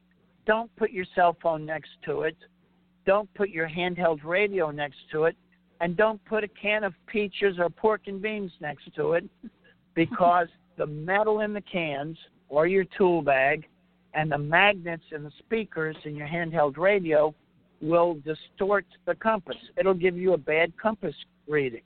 don't 0.50 0.76
put 0.78 0.90
your 0.90 1.06
cell 1.14 1.38
phone 1.44 1.64
next 1.64 1.92
to 2.04 2.22
it. 2.22 2.36
Don't 3.06 3.32
put 3.36 3.50
your 3.50 3.70
handheld 3.70 4.24
radio 4.24 4.72
next 4.72 4.98
to 5.12 5.26
it 5.26 5.36
and 5.80 5.96
don't 5.96 6.20
put 6.26 6.44
a 6.44 6.48
can 6.48 6.84
of 6.84 6.96
peaches 7.06 7.58
or 7.60 7.70
pork 7.70 8.02
and 8.08 8.20
beans 8.20 8.52
next 8.60 8.92
to 8.96 9.14
it 9.14 9.26
because 9.94 10.48
the 10.80 10.88
metal 10.88 11.42
in 11.42 11.54
the 11.54 11.62
cans 11.62 12.18
or 12.48 12.66
your 12.66 12.84
tool 12.98 13.22
bag 13.22 13.68
and 14.16 14.32
the 14.32 14.38
magnets 14.40 15.04
in 15.12 15.24
the 15.24 15.32
speakers 15.38 15.96
in 16.06 16.16
your 16.16 16.28
handheld 16.28 16.78
radio 16.78 17.32
will 17.80 18.18
distort 18.26 18.88
the 19.06 19.14
compass. 19.14 19.56
It'll 19.78 19.94
give 19.94 20.18
you 20.18 20.34
a 20.34 20.38
bad 20.38 20.74
compass 20.82 21.14
reading. 21.48 21.84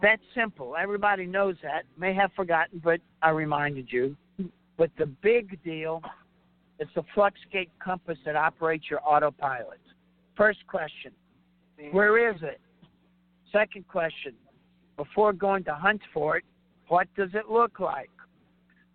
That's 0.00 0.22
simple. 0.34 0.76
Everybody 0.80 1.26
knows 1.26 1.56
that. 1.62 1.82
May 1.98 2.14
have 2.14 2.32
forgotten, 2.34 2.80
but 2.82 3.00
I 3.20 3.30
reminded 3.30 3.92
you. 3.92 4.16
But 4.78 4.90
the 4.96 5.06
big 5.06 5.62
deal 5.62 6.00
is 6.78 6.88
the 6.94 7.02
FluxGate 7.16 7.70
compass 7.82 8.18
that 8.24 8.36
operates 8.36 8.84
your 8.90 9.00
autopilot. 9.04 9.80
First 10.36 10.66
question 10.66 11.12
where 11.92 12.30
is 12.30 12.40
it? 12.42 12.60
Second 13.52 13.86
question 13.88 14.34
before 14.96 15.32
going 15.32 15.64
to 15.64 15.74
hunt 15.74 16.00
for 16.12 16.36
it, 16.36 16.44
what 16.88 17.06
does 17.16 17.30
it 17.34 17.48
look 17.48 17.78
like? 17.78 18.10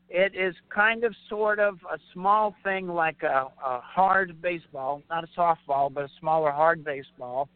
It 0.09 0.35
is 0.35 0.53
kind 0.69 1.03
of 1.05 1.15
sort 1.29 1.59
of 1.59 1.79
a 1.91 1.97
small 2.13 2.53
thing 2.63 2.87
like 2.87 3.23
a, 3.23 3.47
a 3.65 3.79
hard 3.79 4.41
baseball, 4.41 5.01
not 5.09 5.23
a 5.23 5.27
softball, 5.39 5.91
but 5.91 6.03
a 6.03 6.09
smaller 6.19 6.51
hard 6.51 6.83
baseball. 6.83 7.49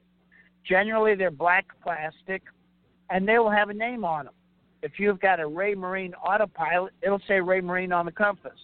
Generally, 0.67 1.15
they're 1.15 1.29
black 1.29 1.65
plastic, 1.83 2.41
and 3.09 3.27
they 3.27 3.37
will 3.37 3.51
have 3.51 3.69
a 3.69 3.73
name 3.73 4.03
on 4.03 4.25
them. 4.25 4.33
If 4.81 4.93
you've 4.97 5.19
got 5.19 5.39
a 5.39 5.43
Raymarine 5.43 6.13
autopilot, 6.23 6.93
it'll 7.01 7.21
say 7.27 7.35
Raymarine 7.35 7.95
on 7.95 8.05
the 8.05 8.11
compass. 8.11 8.57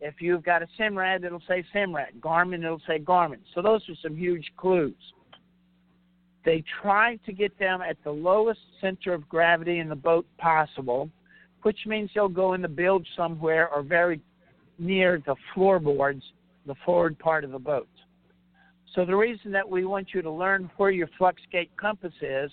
If 0.00 0.20
you've 0.20 0.44
got 0.44 0.62
a 0.62 0.68
Simrad, 0.78 1.24
it'll 1.24 1.42
say 1.48 1.64
Simrad. 1.74 2.20
Garmin, 2.20 2.64
it'll 2.64 2.82
say 2.86 2.98
Garmin. 2.98 3.40
So 3.54 3.62
those 3.62 3.82
are 3.88 3.96
some 4.02 4.16
huge 4.16 4.46
clues. 4.56 4.94
They 6.44 6.62
try 6.80 7.16
to 7.26 7.32
get 7.32 7.58
them 7.58 7.80
at 7.82 7.96
the 8.04 8.10
lowest 8.10 8.60
center 8.80 9.12
of 9.12 9.28
gravity 9.28 9.80
in 9.80 9.88
the 9.88 9.96
boat 9.96 10.26
possible, 10.38 11.10
which 11.62 11.78
means 11.86 12.10
they'll 12.14 12.28
go 12.28 12.54
in 12.54 12.62
the 12.62 12.68
bilge 12.68 13.06
somewhere 13.16 13.68
or 13.68 13.82
very 13.82 14.20
near 14.78 15.20
the 15.26 15.34
floorboards, 15.52 16.22
the 16.66 16.76
forward 16.84 17.18
part 17.18 17.44
of 17.44 17.50
the 17.50 17.58
boat. 17.58 17.88
So 18.94 19.04
the 19.04 19.16
reason 19.16 19.50
that 19.52 19.68
we 19.68 19.84
want 19.84 20.14
you 20.14 20.22
to 20.22 20.30
learn 20.30 20.70
where 20.76 20.90
your 20.90 21.08
FluxGate 21.20 21.70
compass 21.76 22.14
is 22.22 22.50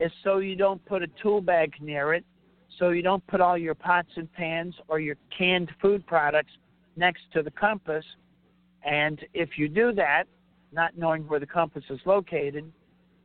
is 0.00 0.10
so 0.24 0.38
you 0.38 0.56
don't 0.56 0.84
put 0.84 1.02
a 1.02 1.06
tool 1.22 1.40
bag 1.40 1.72
near 1.80 2.12
it, 2.14 2.24
so 2.78 2.90
you 2.90 3.02
don't 3.02 3.24
put 3.28 3.40
all 3.40 3.56
your 3.56 3.74
pots 3.74 4.10
and 4.16 4.30
pans 4.32 4.74
or 4.88 4.98
your 4.98 5.16
canned 5.36 5.70
food 5.80 6.04
products 6.06 6.52
next 6.96 7.22
to 7.32 7.42
the 7.42 7.50
compass. 7.50 8.04
And 8.84 9.20
if 9.34 9.50
you 9.56 9.68
do 9.68 9.92
that, 9.92 10.24
not 10.72 10.96
knowing 10.96 11.22
where 11.28 11.40
the 11.40 11.46
compass 11.46 11.84
is 11.90 12.00
located, 12.04 12.70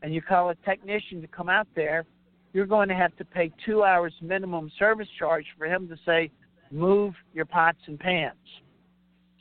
and 0.02 0.14
you 0.14 0.22
call 0.22 0.50
a 0.50 0.56
technician 0.56 1.22
to 1.22 1.28
come 1.28 1.50
out 1.50 1.68
there, 1.76 2.06
you're 2.54 2.66
going 2.66 2.90
to 2.90 2.96
have 2.96 3.16
to 3.18 3.26
pay 3.26 3.52
two 3.66 3.84
hours 3.84 4.14
minimum 4.22 4.72
service 4.78 5.08
charge 5.18 5.46
for 5.58 5.66
him 5.66 5.88
to 5.88 5.96
say, 6.06 6.30
move 6.72 7.14
your 7.34 7.46
pots 7.46 7.80
and 7.88 8.00
pans. 8.00 8.36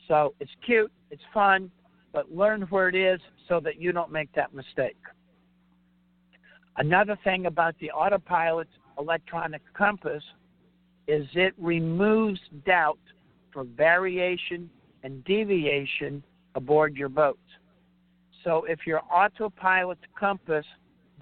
So 0.07 0.33
it's 0.39 0.51
cute, 0.65 0.91
it's 1.11 1.21
fun, 1.33 1.69
but 2.13 2.31
learn 2.31 2.61
where 2.63 2.89
it 2.89 2.95
is 2.95 3.19
so 3.47 3.59
that 3.59 3.79
you 3.79 3.91
don't 3.91 4.11
make 4.11 4.31
that 4.33 4.53
mistake. 4.53 4.97
Another 6.77 7.17
thing 7.23 7.47
about 7.47 7.75
the 7.79 7.91
autopilot 7.91 8.67
electronic 8.97 9.61
compass 9.73 10.23
is 11.07 11.25
it 11.33 11.53
removes 11.57 12.39
doubt 12.65 12.99
for 13.57 13.63
variation 13.63 14.69
and 15.01 15.25
deviation 15.25 16.21
aboard 16.53 16.95
your 16.95 17.09
boat. 17.09 17.39
So 18.43 18.65
if 18.65 18.85
your 18.85 19.01
autopilot 19.11 19.97
compass 20.15 20.63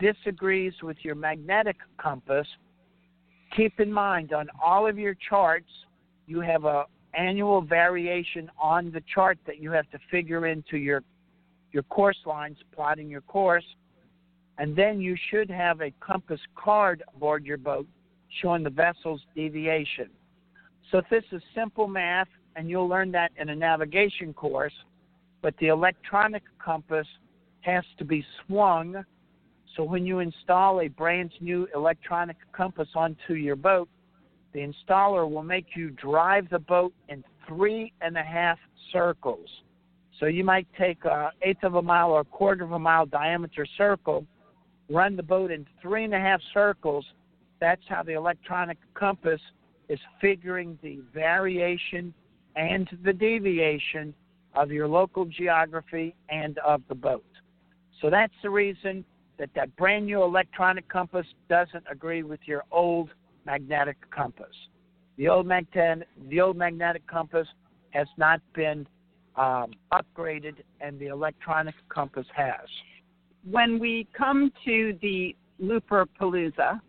disagrees 0.01 0.73
with 0.83 0.97
your 1.01 1.15
magnetic 1.15 1.77
compass, 1.97 2.45
keep 3.55 3.79
in 3.79 3.89
mind 3.89 4.33
on 4.33 4.49
all 4.61 4.85
of 4.85 4.99
your 4.99 5.15
charts 5.29 5.69
you 6.27 6.41
have 6.41 6.65
a 6.65 6.83
annual 7.17 7.61
variation 7.61 8.51
on 8.61 8.91
the 8.91 9.01
chart 9.13 9.37
that 9.47 9.61
you 9.61 9.71
have 9.71 9.89
to 9.91 9.99
figure 10.11 10.47
into 10.47 10.75
your 10.75 11.03
your 11.71 11.83
course 11.83 12.19
lines 12.25 12.57
plotting 12.75 13.07
your 13.07 13.21
course 13.21 13.63
and 14.57 14.75
then 14.75 14.99
you 14.99 15.15
should 15.31 15.49
have 15.49 15.79
a 15.79 15.93
compass 16.01 16.41
card 16.61 17.01
aboard 17.15 17.45
your 17.45 17.57
boat 17.57 17.87
showing 18.41 18.61
the 18.61 18.69
vessel's 18.69 19.21
deviation. 19.33 20.09
So 20.91 21.01
this 21.09 21.23
is 21.31 21.41
simple 21.53 21.87
math 21.87 22.27
and 22.55 22.69
you'll 22.69 22.87
learn 22.87 23.11
that 23.11 23.31
in 23.37 23.49
a 23.49 23.55
navigation 23.55 24.33
course, 24.33 24.73
but 25.41 25.53
the 25.59 25.67
electronic 25.67 26.43
compass 26.63 27.07
has 27.61 27.83
to 27.97 28.05
be 28.05 28.23
swung. 28.45 29.03
So 29.75 29.83
when 29.83 30.05
you 30.05 30.19
install 30.19 30.81
a 30.81 30.87
brand 30.87 31.31
new 31.41 31.67
electronic 31.75 32.37
compass 32.53 32.87
onto 32.95 33.33
your 33.33 33.55
boat, 33.55 33.89
the 34.53 34.59
installer 34.59 35.29
will 35.29 35.43
make 35.43 35.75
you 35.75 35.89
drive 35.89 36.49
the 36.49 36.59
boat 36.59 36.93
in 37.09 37.23
three 37.47 37.91
and 38.01 38.17
a 38.17 38.23
half 38.23 38.57
circles. 38.93 39.49
So 40.19 40.27
you 40.27 40.45
might 40.45 40.67
take 40.79 41.03
a 41.03 41.31
eighth 41.41 41.63
of 41.63 41.75
a 41.75 41.81
mile 41.81 42.11
or 42.11 42.21
a 42.21 42.25
quarter 42.25 42.63
of 42.63 42.71
a 42.71 42.79
mile 42.79 43.05
diameter 43.05 43.65
circle, 43.77 44.25
run 44.89 45.17
the 45.17 45.23
boat 45.23 45.51
in 45.51 45.65
three 45.81 46.05
and 46.05 46.13
a 46.13 46.19
half 46.19 46.39
circles. 46.53 47.05
That's 47.59 47.81
how 47.89 48.03
the 48.03 48.13
electronic 48.13 48.77
compass 48.93 49.41
is 49.89 49.99
figuring 50.21 50.77
the 50.81 50.99
variation 51.13 52.13
and 52.55 52.89
the 53.03 53.13
deviation 53.13 54.13
of 54.55 54.71
your 54.71 54.87
local 54.87 55.25
geography 55.25 56.15
and 56.29 56.57
of 56.59 56.81
the 56.87 56.95
boat. 56.95 57.25
So 58.01 58.09
that's 58.09 58.33
the 58.41 58.49
reason 58.49 59.03
that 59.37 59.49
that 59.55 59.75
brand 59.75 60.05
new 60.05 60.23
electronic 60.23 60.87
compass 60.87 61.25
doesn't 61.49 61.83
agree 61.91 62.23
with 62.23 62.39
your 62.45 62.63
old 62.71 63.09
magnetic 63.45 63.97
compass. 64.11 64.55
The 65.17 65.29
old, 65.29 65.45
magnetic, 65.45 66.07
the 66.29 66.41
old 66.41 66.57
magnetic 66.57 67.05
compass 67.07 67.47
has 67.91 68.07
not 68.17 68.41
been 68.53 68.87
um, 69.35 69.73
upgraded, 69.91 70.55
and 70.81 70.99
the 70.99 71.07
electronic 71.07 71.75
compass 71.89 72.25
has. 72.35 72.67
When 73.49 73.79
we 73.79 74.07
come 74.17 74.51
to 74.65 74.97
the 75.01 75.35
Looper 75.59 76.05
Palooza, 76.19 76.81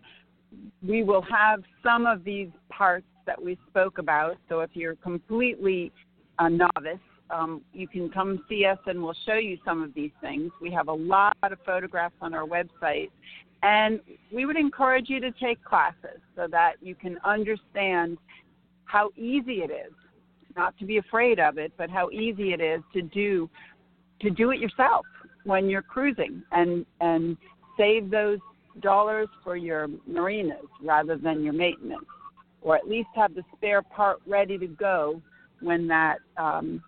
we 0.87 1.03
will 1.03 1.23
have 1.23 1.63
some 1.83 2.07
of 2.07 2.25
these 2.25 2.49
parts 2.71 3.07
that 3.27 3.41
we 3.41 3.59
spoke 3.69 3.99
about. 3.99 4.37
So 4.49 4.61
if 4.61 4.71
you're 4.75 4.97
completely 4.97 5.93
a 6.39 6.49
novice, 6.49 7.01
um, 7.31 7.63
you 7.73 7.89
can 7.89 8.09
come 8.09 8.45
see 8.49 8.65
us 8.65 8.79
and 8.87 9.03
we'll 9.03 9.17
show 9.27 9.35
you 9.35 9.59
some 9.65 9.83
of 9.83 9.93
these 9.95 10.13
things. 10.21 10.53
We 10.61 10.71
have 10.73 10.89
a 10.89 10.93
lot 10.93 11.37
of 11.43 11.59
photographs 11.67 12.15
on 12.21 12.35
our 12.35 12.47
website, 12.47 13.11
and 13.63 14.01
we 14.33 14.47
would 14.47 14.57
encourage 14.57 15.09
you 15.09 15.21
to 15.21 15.33
take 15.33 15.63
classes 15.65 16.21
so 16.37 16.47
that 16.51 16.75
you 16.81 16.95
can 16.95 17.19
understand 17.25 18.19
how 18.85 19.11
easy 19.17 19.63
it 19.63 19.71
is, 19.71 19.93
not 20.57 20.79
to 20.79 20.85
be 20.85 20.99
afraid 20.99 21.41
of 21.41 21.59
it, 21.59 21.73
but 21.77 21.91
how 21.91 22.11
easy 22.11 22.53
it 22.53 22.61
is 22.61 22.81
to 22.93 23.03
do 23.03 23.51
to 24.21 24.31
do 24.31 24.51
it 24.51 24.59
yourself 24.59 25.05
when 25.45 25.69
you're 25.69 25.83
cruising 25.83 26.43
and 26.53 26.87
and 27.01 27.37
save 27.77 28.11
those 28.11 28.39
dollars 28.81 29.29
for 29.43 29.57
your 29.57 29.89
marinas 30.07 30.67
rather 30.83 31.17
than 31.17 31.43
your 31.43 31.53
maintenance, 31.53 32.05
or 32.61 32.77
at 32.77 32.89
least 32.89 33.09
have 33.15 33.35
the 33.35 33.43
spare 33.57 33.83
part 33.83 34.21
ready 34.27 34.59
to 34.59 34.67
go 34.67 35.21
when 35.61 35.87
that 35.89 36.19
um, 36.37 36.83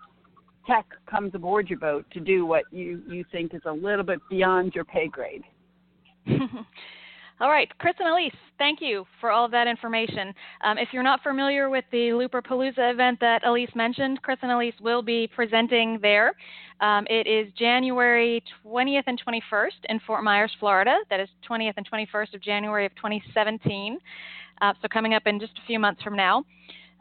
tech 0.66 0.86
comes 1.10 1.34
aboard 1.34 1.68
your 1.68 1.78
boat 1.78 2.04
to 2.12 2.20
do 2.20 2.44
what 2.44 2.64
you 2.70 3.02
you 3.08 3.24
think 3.32 3.54
is 3.54 3.62
a 3.64 3.72
little 3.72 4.04
bit 4.04 4.20
beyond 4.28 4.74
your 4.74 4.84
pay 4.84 5.08
grade. 5.08 5.42
all 7.40 7.48
right, 7.48 7.68
Chris 7.78 7.94
and 7.98 8.08
Alyse, 8.08 8.34
thank 8.58 8.80
you 8.80 9.06
for 9.20 9.30
all 9.30 9.44
of 9.44 9.50
that 9.52 9.66
information. 9.66 10.34
Um, 10.62 10.76
if 10.76 10.88
you're 10.92 11.02
not 11.02 11.22
familiar 11.22 11.70
with 11.70 11.84
the 11.90 12.12
Looper 12.12 12.42
Palooza 12.42 12.92
event 12.92 13.18
that 13.20 13.42
Alyse 13.44 13.74
mentioned, 13.74 14.20
Chris 14.22 14.38
and 14.42 14.50
Alyse 14.50 14.78
will 14.80 15.02
be 15.02 15.28
presenting 15.34 15.98
there. 16.02 16.34
Um, 16.80 17.06
it 17.10 17.26
is 17.26 17.52
January 17.58 18.42
20th 18.64 19.04
and 19.06 19.20
21st 19.26 19.70
in 19.88 20.00
Fort 20.06 20.22
Myers, 20.22 20.54
Florida. 20.60 20.98
That 21.10 21.20
is 21.20 21.28
20th 21.48 21.74
and 21.76 21.88
21st 21.90 22.34
of 22.34 22.42
January 22.42 22.86
of 22.86 22.94
2017. 22.96 23.98
Uh, 24.60 24.72
so 24.80 24.88
coming 24.88 25.14
up 25.14 25.22
in 25.26 25.40
just 25.40 25.52
a 25.62 25.66
few 25.66 25.78
months 25.78 26.02
from 26.02 26.16
now. 26.16 26.44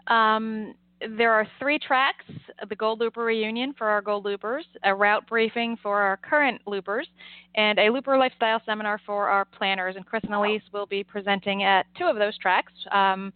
Um, 0.07 0.73
there 1.15 1.31
are 1.31 1.47
three 1.59 1.77
tracks 1.77 2.25
the 2.69 2.75
Gold 2.75 2.99
Looper 2.99 3.23
reunion 3.23 3.73
for 3.77 3.87
our 3.87 4.01
Gold 4.01 4.25
Loopers, 4.25 4.65
a 4.83 4.93
route 4.93 5.27
briefing 5.27 5.77
for 5.83 6.01
our 6.01 6.17
current 6.17 6.59
Loopers, 6.65 7.07
and 7.55 7.77
a 7.77 7.89
Looper 7.89 8.17
lifestyle 8.17 8.61
seminar 8.65 8.99
for 9.05 9.27
our 9.27 9.45
planners. 9.45 9.95
And 9.95 10.05
Chris 10.05 10.23
and 10.23 10.33
Alyse 10.33 10.63
will 10.73 10.87
be 10.87 11.03
presenting 11.03 11.63
at 11.63 11.85
two 11.97 12.05
of 12.05 12.15
those 12.15 12.37
tracks. 12.39 12.73
Um, 12.91 13.31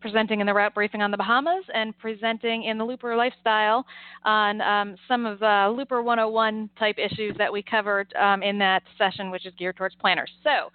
presenting 0.00 0.40
in 0.40 0.46
the 0.46 0.54
route 0.54 0.74
briefing 0.74 1.02
on 1.02 1.10
the 1.10 1.16
Bahamas 1.16 1.64
and 1.74 1.96
presenting 1.98 2.64
in 2.64 2.78
the 2.78 2.84
Looper 2.84 3.16
lifestyle 3.16 3.84
on 4.24 4.60
um, 4.60 4.96
some 5.06 5.26
of 5.26 5.40
the 5.40 5.74
Looper 5.76 6.02
101 6.02 6.70
type 6.78 6.96
issues 6.98 7.36
that 7.38 7.52
we 7.52 7.62
covered 7.62 8.12
um, 8.14 8.42
in 8.42 8.58
that 8.58 8.82
session, 8.96 9.30
which 9.30 9.46
is 9.46 9.52
geared 9.58 9.76
towards 9.76 9.94
planners. 9.96 10.30
So, 10.42 10.70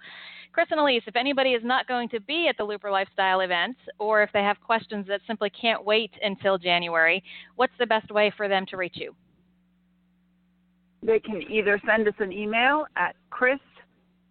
Chris 0.52 0.68
and 0.70 0.78
Alyse, 0.78 1.02
if 1.08 1.16
anybody 1.16 1.50
is 1.50 1.64
not 1.64 1.88
going 1.88 2.08
to 2.10 2.20
be 2.20 2.46
at 2.48 2.56
the 2.56 2.62
Looper 2.62 2.90
Lifestyle 2.90 3.40
event, 3.40 3.76
or 3.98 4.22
if 4.22 4.30
they 4.32 4.42
have 4.42 4.56
questions 4.64 5.04
that 5.08 5.20
simply 5.26 5.50
can't 5.50 5.84
wait 5.84 6.12
until 6.22 6.58
January, 6.58 7.24
what's 7.56 7.72
the 7.80 7.86
best 7.86 8.12
way 8.12 8.32
for 8.36 8.46
them 8.46 8.64
to 8.66 8.76
reach 8.76 8.94
you? 8.94 9.16
They 11.02 11.18
can 11.18 11.42
either 11.50 11.80
send 11.84 12.06
us 12.06 12.14
an 12.20 12.32
email 12.32 12.86
at 12.96 13.16
chris 13.30 13.58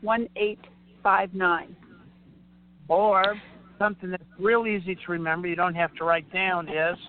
1859. 0.02 1.76
Or 2.88 3.36
something 3.80 4.12
that's 4.12 4.24
real 4.38 4.68
easy 4.68 4.94
to 4.96 5.12
remember, 5.12 5.48
you 5.48 5.56
don't 5.56 5.74
have 5.76 5.96
to 5.96 6.04
write 6.04 6.32
down, 6.32 6.70
is 6.70 7.00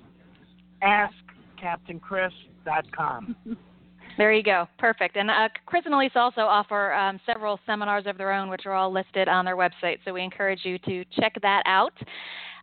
askcaptainchris.com. 0.83 3.37
There 4.17 4.33
you 4.33 4.43
go. 4.43 4.67
Perfect. 4.79 5.17
And 5.17 5.31
uh, 5.31 5.49
Chris 5.67 5.83
and 5.85 5.93
Alyse 5.93 6.17
also 6.17 6.43
offer 6.43 6.93
um, 6.95 7.21
several 7.27 7.61
seminars 7.67 8.05
of 8.07 8.17
their 8.17 8.33
own, 8.33 8.49
which 8.49 8.65
are 8.65 8.73
all 8.73 8.91
listed 8.91 9.29
on 9.29 9.45
their 9.45 9.57
website. 9.57 9.99
So 10.05 10.13
we 10.13 10.23
encourage 10.23 10.61
you 10.65 10.79
to 10.81 11.05
check 11.13 11.35
that 11.43 11.63
out. 11.67 11.93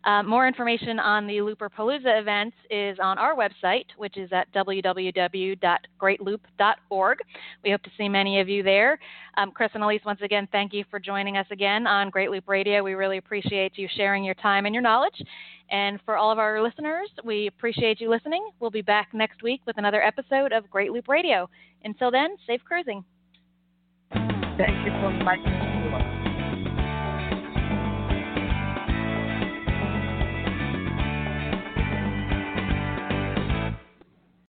Uh, 0.06 0.24
more 0.24 0.48
information 0.48 0.98
on 1.00 1.28
the 1.28 1.42
Looper 1.42 1.70
Palooza 1.70 2.20
events 2.20 2.56
is 2.70 2.98
on 3.02 3.18
our 3.18 3.36
website, 3.36 3.86
which 3.98 4.18
is 4.18 4.32
at 4.34 4.52
www.greatloop.org. 4.54 7.18
We 7.64 7.72
hope 7.72 7.82
to 7.84 7.90
see 7.98 8.10
many 8.10 8.42
of 8.42 8.50
you 8.50 8.64
there. 8.64 9.00
Um, 9.38 9.52
Chris 9.52 9.70
and 9.74 9.82
Alyse, 9.84 10.04
once 10.06 10.20
again, 10.22 10.46
thank 10.52 10.74
you 10.74 10.84
for 10.90 11.00
joining 11.00 11.38
us 11.38 11.48
again 11.52 11.88
on 11.88 12.10
Great 12.10 12.32
Loop 12.32 12.50
Radio. 12.50 12.84
We 12.84 12.96
really 12.96 13.18
appreciate 13.18 13.78
you 13.78 13.88
sharing 13.96 14.26
your 14.26 14.36
time 14.36 14.66
and 14.66 14.76
your 14.76 14.82
knowledge. 14.82 15.24
And 15.70 16.02
for 16.06 16.18
all 16.18 16.32
of 16.32 16.38
our 16.38 16.62
listeners, 16.62 17.10
we 17.24 17.48
appreciate 17.48 18.02
you 18.02 18.10
listening. 18.10 18.46
We'll 18.60 18.72
be 18.72 18.82
back 18.82 19.14
next 19.14 19.42
week 19.42 19.62
with 19.66 19.78
another 19.78 20.04
episode 20.04 20.52
of 20.52 20.70
Great 20.70 20.92
Loop 20.92 21.08
Radio. 21.08 21.50
Until 21.86 22.12
then, 22.12 22.36
safe 22.46 22.60
cruising. 22.66 23.06
Thank 24.12 24.86
you 24.86 24.92
for 25.02 25.12
inviting 25.12 25.83